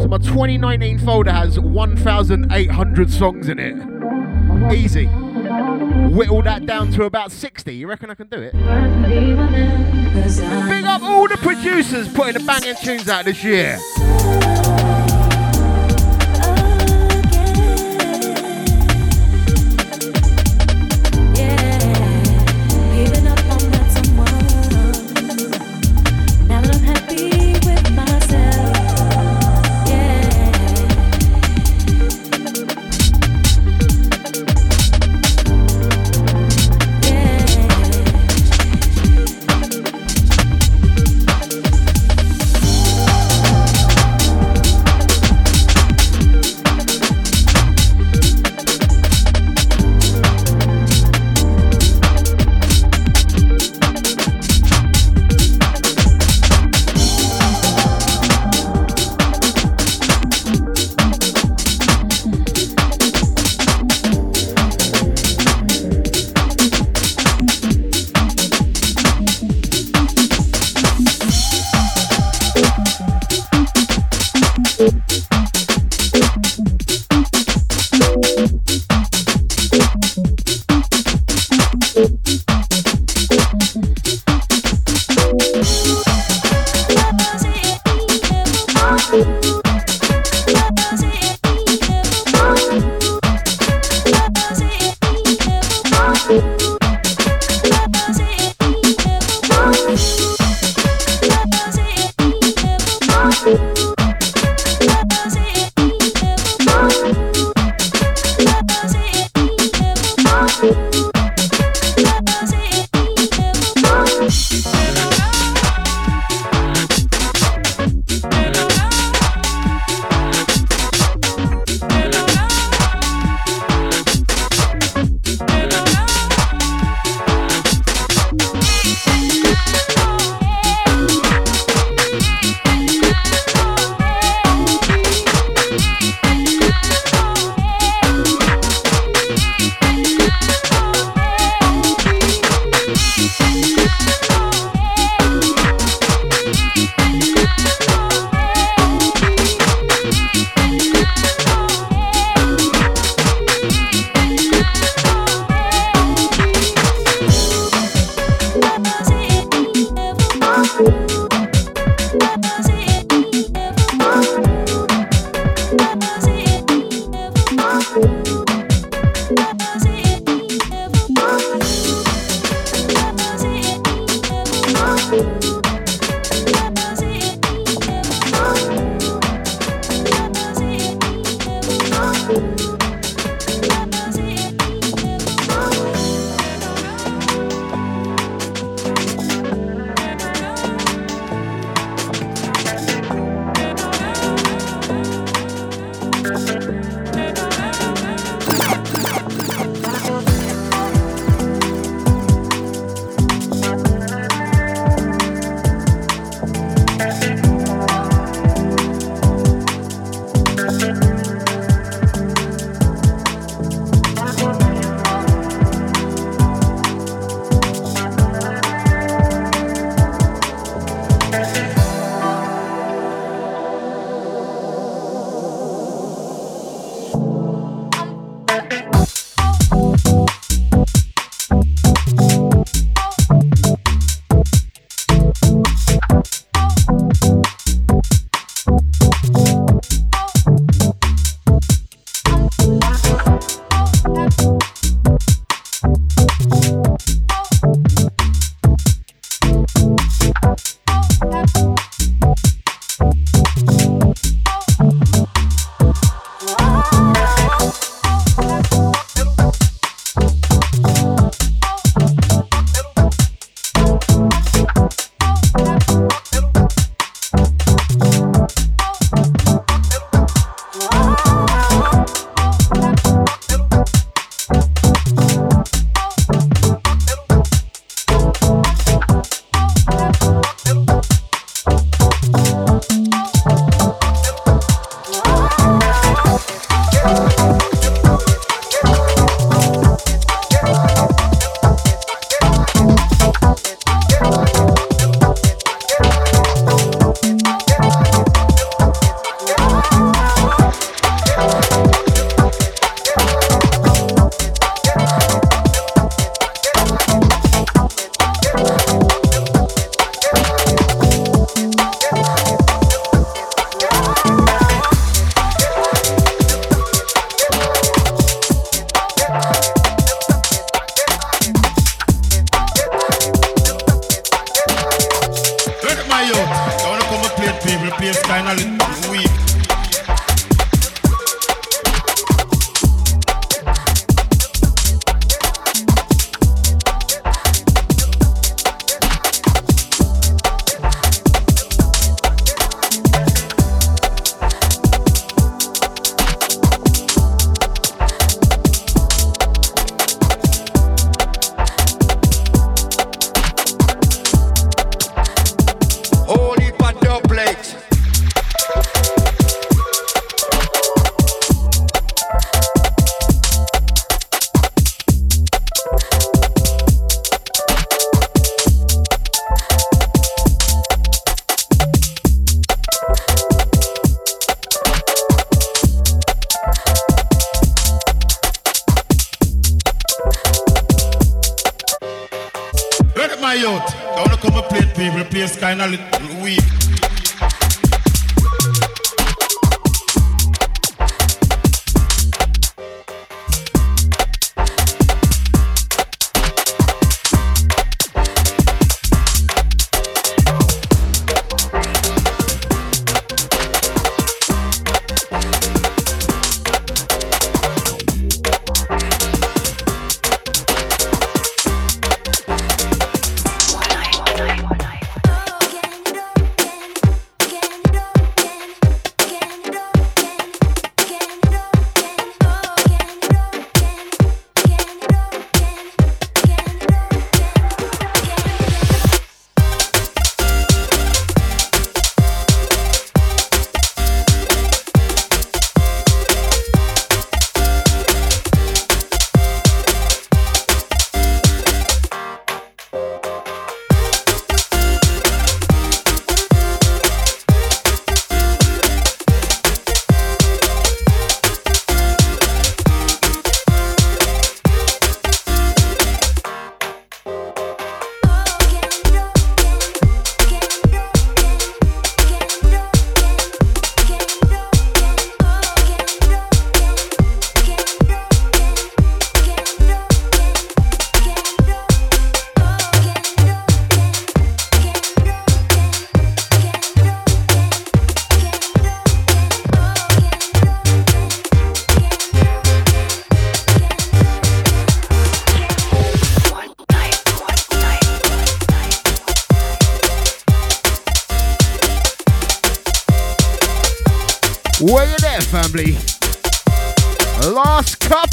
So 0.00 0.08
my 0.08 0.18
2019 0.18 0.98
folder 1.00 1.32
has 1.32 1.58
1,800 1.58 3.10
songs 3.10 3.48
in 3.48 3.58
it. 3.58 4.72
Easy. 4.72 5.08
Whittle 6.14 6.42
that 6.42 6.66
down 6.66 6.90
to 6.92 7.04
about 7.04 7.32
60. 7.32 7.74
You 7.74 7.88
reckon 7.88 8.10
I 8.10 8.14
can 8.14 8.28
do 8.28 8.40
it? 8.40 8.52
Big 8.52 8.62
up 10.84 11.02
all 11.02 11.28
the 11.28 11.36
producers 11.38 12.08
putting 12.12 12.34
the 12.34 12.46
banging 12.46 12.74
tunes 12.82 13.08
out 13.08 13.24
this 13.24 13.42
year. 13.44 13.78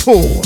Last 0.06 0.43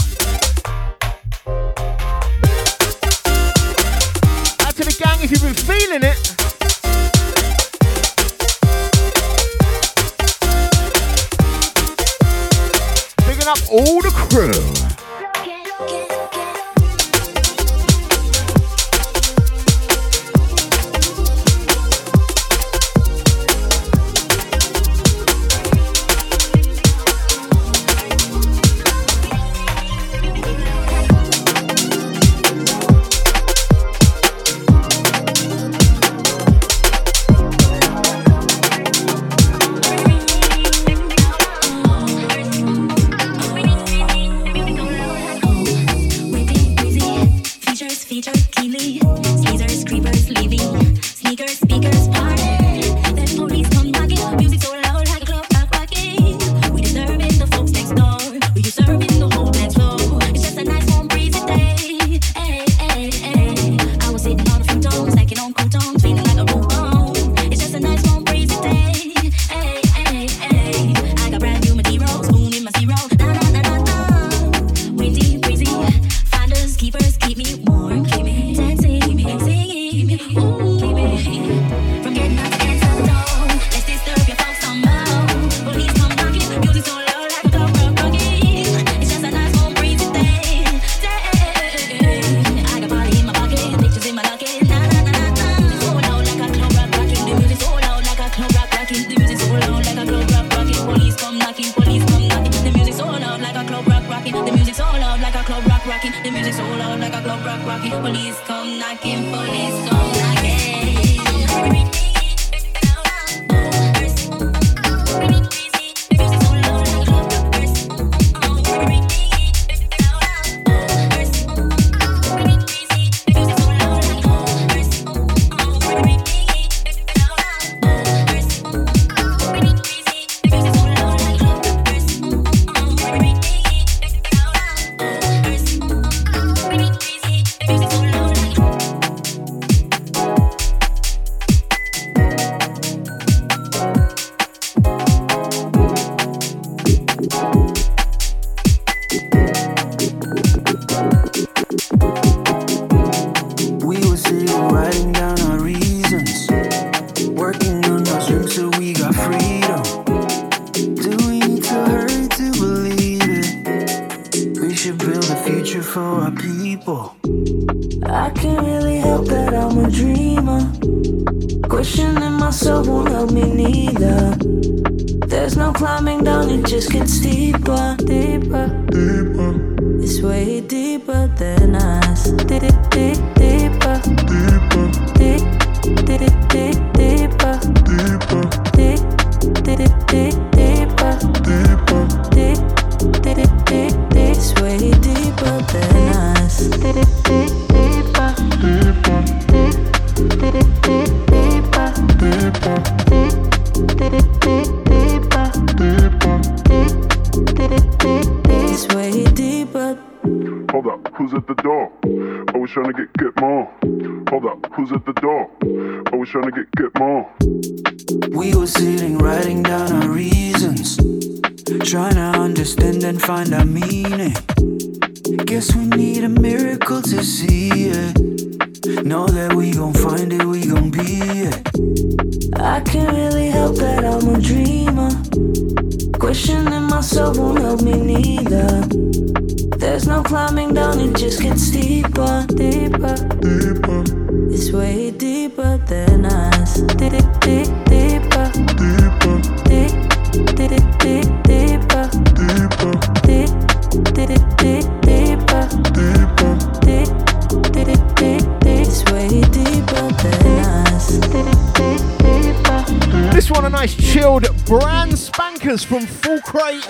Crate. 266.48 266.88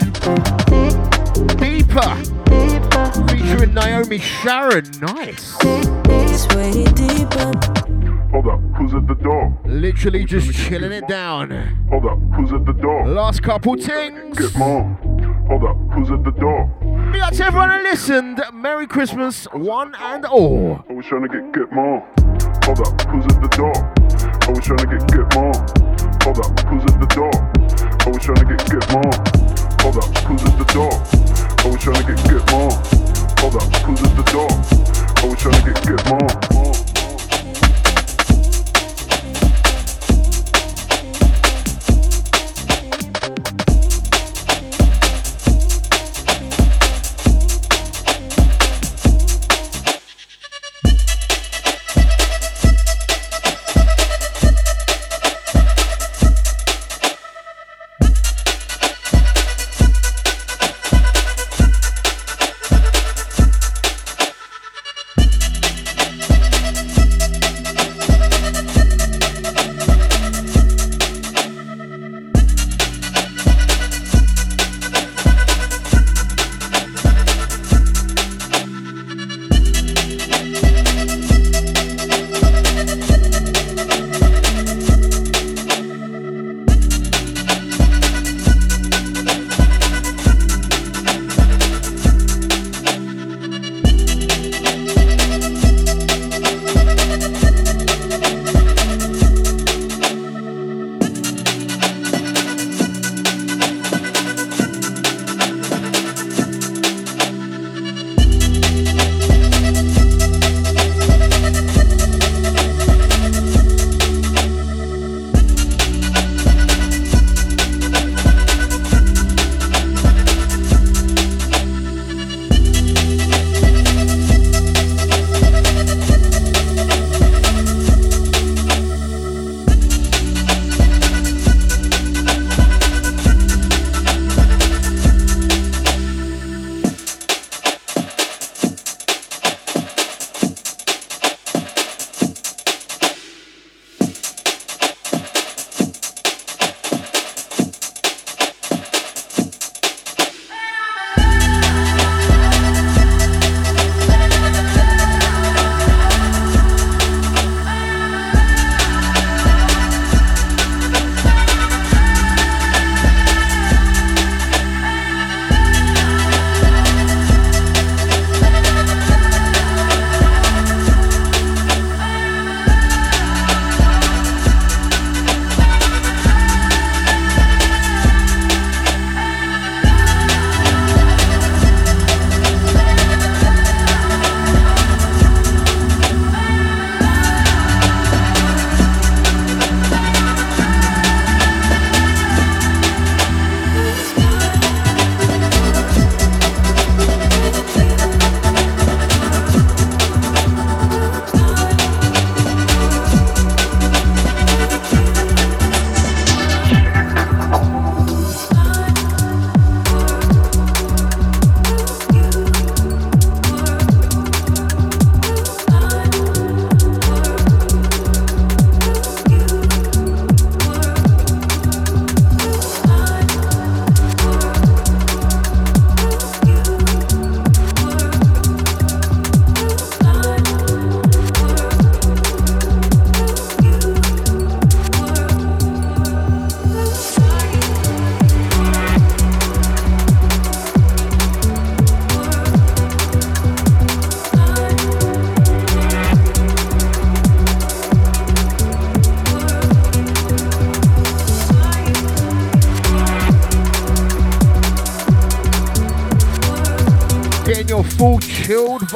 Deeper. 1.58 2.16
Featuring 3.28 3.74
Naomi 3.74 4.20
Sharon. 4.20 4.86
Nice. 5.02 5.58
Hold 8.30 8.48
up, 8.50 8.60
who's 8.78 8.94
at 8.94 9.08
the 9.08 9.18
door? 9.20 9.60
Literally 9.66 10.26
just 10.26 10.54
chilling 10.54 10.92
it 10.92 11.08
down. 11.08 11.50
Hold 11.90 12.06
up, 12.06 12.20
who's 12.36 12.54
at 12.54 12.66
the 12.68 12.74
door? 12.74 13.08
Last 13.08 13.42
couple 13.42 13.76
tings. 13.76 14.38
Get 14.38 14.56
more. 14.56 14.84
Hold 15.48 15.64
up, 15.64 15.78
who's 15.92 16.12
at 16.12 16.24
the 16.24 16.32
door? 16.40 16.68
Big 17.12 17.22
up 17.22 17.34
to 17.34 17.46
everyone 17.46 17.72
who 17.72 17.82
listened. 17.82 18.44
Merry 18.54 18.86
Christmas, 18.86 19.46
one 19.54 19.96
and 19.96 20.26
all. 20.26 20.86
I 20.88 20.94
was 20.94 21.06
trying 21.08 21.24
to 21.24 21.30
get 21.30 21.52
get 21.52 21.72
more. 21.72 22.06
Hold 22.64 22.82
up, 22.82 23.02
who's 23.10 23.26
at 23.26 23.42
the 23.42 23.50
door? 23.58 23.74
I 23.74 24.52
was 24.52 24.64
trying 24.64 24.78
to 24.78 24.86
get 24.86 25.08
get 25.08 25.34
more. 25.34 25.54
Hold 26.22 26.46
up, 26.46 26.60
who's 26.68 26.84
at 26.84 27.00
the 27.00 27.08
door? 27.16 27.32
I 28.06 28.10
was 28.10 28.24
trying 28.24 28.38
to 28.38 28.46
get 28.46 28.60
get 28.70 28.92
more. 28.94 29.07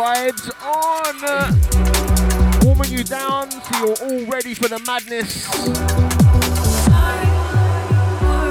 Vibes 0.01 0.49
on. 0.65 1.13
Warming 2.65 2.91
you 2.91 3.03
down 3.03 3.51
so 3.51 3.85
you're 3.85 4.01
all 4.01 4.25
ready 4.25 4.55
for 4.55 4.67
the 4.67 4.79
madness. 4.79 5.47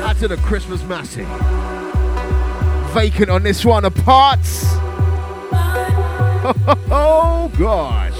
Out 0.05 0.16
to 0.18 0.28
the 0.28 0.36
Christmas 0.36 0.85
massing. 0.85 1.27
Vacant 2.94 3.31
on 3.31 3.43
this 3.43 3.64
one, 3.64 3.85
apart. 3.85 4.39
Oh 6.93 7.51
gosh. 7.59 8.18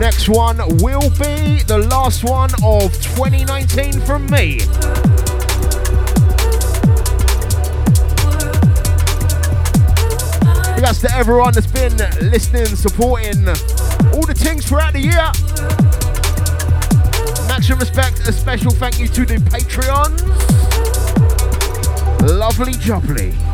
Next 0.00 0.30
one 0.30 0.56
will 0.78 1.10
be 1.10 1.62
the 1.64 1.86
last 1.90 2.24
one 2.24 2.48
of 2.64 2.99
2019 3.16 4.00
from 4.00 4.26
me. 4.26 4.58
That's 10.80 11.00
to 11.02 11.14
everyone 11.14 11.52
that's 11.52 11.66
been 11.66 11.96
listening, 12.30 12.66
supporting 12.66 13.48
all 13.48 14.26
the 14.26 14.34
things 14.34 14.66
throughout 14.66 14.92
the 14.92 15.00
year. 15.00 15.30
Maximum 17.48 17.80
respect, 17.80 18.20
a 18.28 18.32
special 18.32 18.70
thank 18.70 18.98
you 18.98 19.08
to 19.08 19.26
the 19.26 19.36
Patreons. 19.36 20.20
Lovely 22.22 22.72
jubbly. 22.72 23.49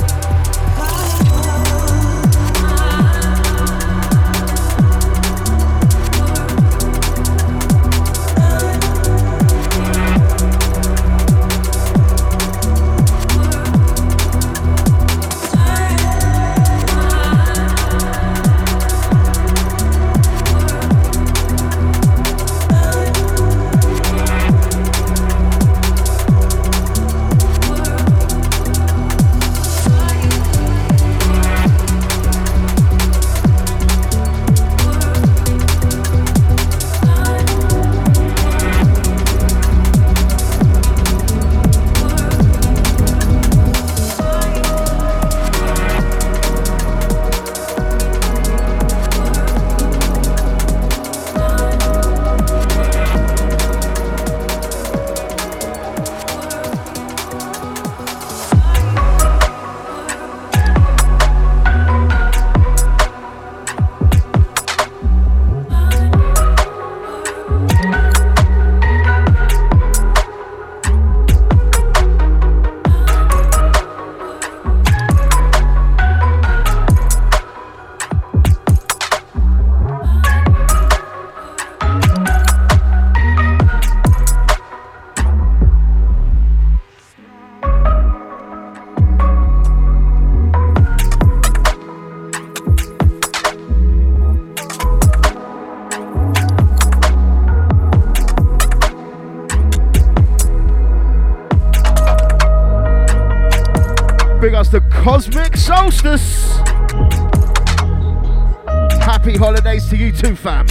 Too, 110.16 110.34
fam. 110.34 110.66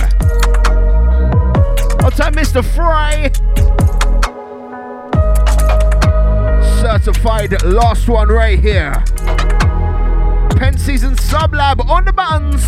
I'll 2.00 2.12
take 2.12 2.34
Mr. 2.34 2.64
Fry. 2.64 3.32
Certified 6.82 7.64
last 7.64 8.08
one 8.08 8.30
right 8.30 8.60
here. 8.60 9.04
Pen 10.58 10.78
Season 10.78 11.16
Sublab 11.16 11.86
on 11.88 12.06
the 12.06 12.14
buttons. 12.14 12.64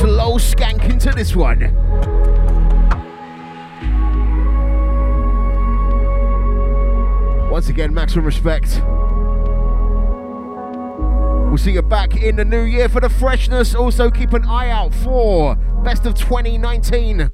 Slow 0.00 0.38
skank 0.38 0.90
into 0.90 1.10
this 1.12 1.34
one. 1.34 1.74
Once 7.50 7.68
again, 7.68 7.94
maximum 7.94 8.26
respect. 8.26 8.82
We'll 11.50 11.58
see 11.58 11.72
you 11.72 11.82
back 11.82 12.14
in 12.14 12.36
the 12.36 12.44
new 12.44 12.62
year 12.62 12.88
for 12.88 13.00
the 13.00 13.08
freshness. 13.08 13.74
Also, 13.74 14.08
keep 14.08 14.34
an 14.34 14.44
eye 14.44 14.70
out 14.70 14.94
for 14.94 15.56
Best 15.82 16.06
of 16.06 16.14
2019. 16.14 17.28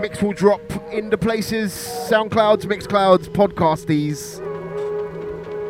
Mix 0.00 0.22
will 0.22 0.32
drop 0.32 0.62
in 0.90 1.10
the 1.10 1.18
places 1.18 1.70
SoundClouds, 2.10 2.62
Mixclouds, 2.62 3.28
Podcasties. 3.28 4.42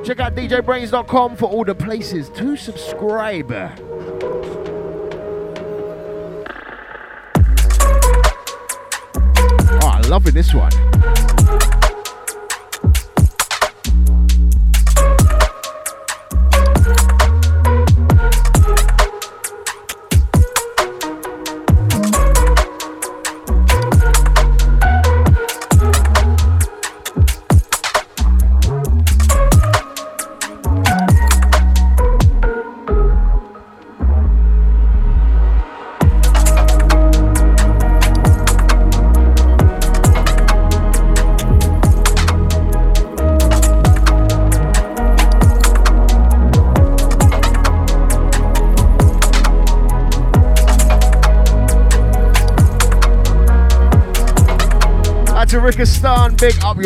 Check 0.06 0.20
out 0.20 0.36
djbrainz.com 0.36 1.34
for 1.34 1.46
all 1.46 1.64
the 1.64 1.74
places 1.74 2.28
to 2.28 2.56
subscribe. 2.56 3.50
Oh, 9.82 9.90
I'm 9.92 10.02
loving 10.02 10.34
this 10.34 10.54
one. 10.54 10.87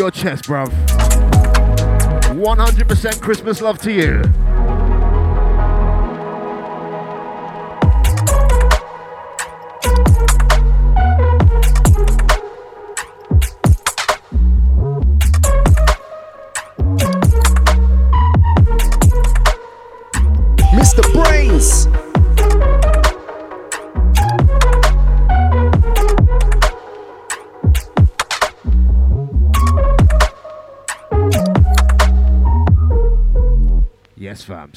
Your 0.03 0.11
chest, 0.11 0.43
bruv. 0.43 0.69
100% 2.35 3.21
Christmas 3.21 3.61
love 3.61 3.77
to 3.79 3.89
you. 3.89 4.52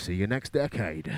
See 0.06 0.14
you 0.14 0.28
next 0.28 0.52
decade. 0.52 1.12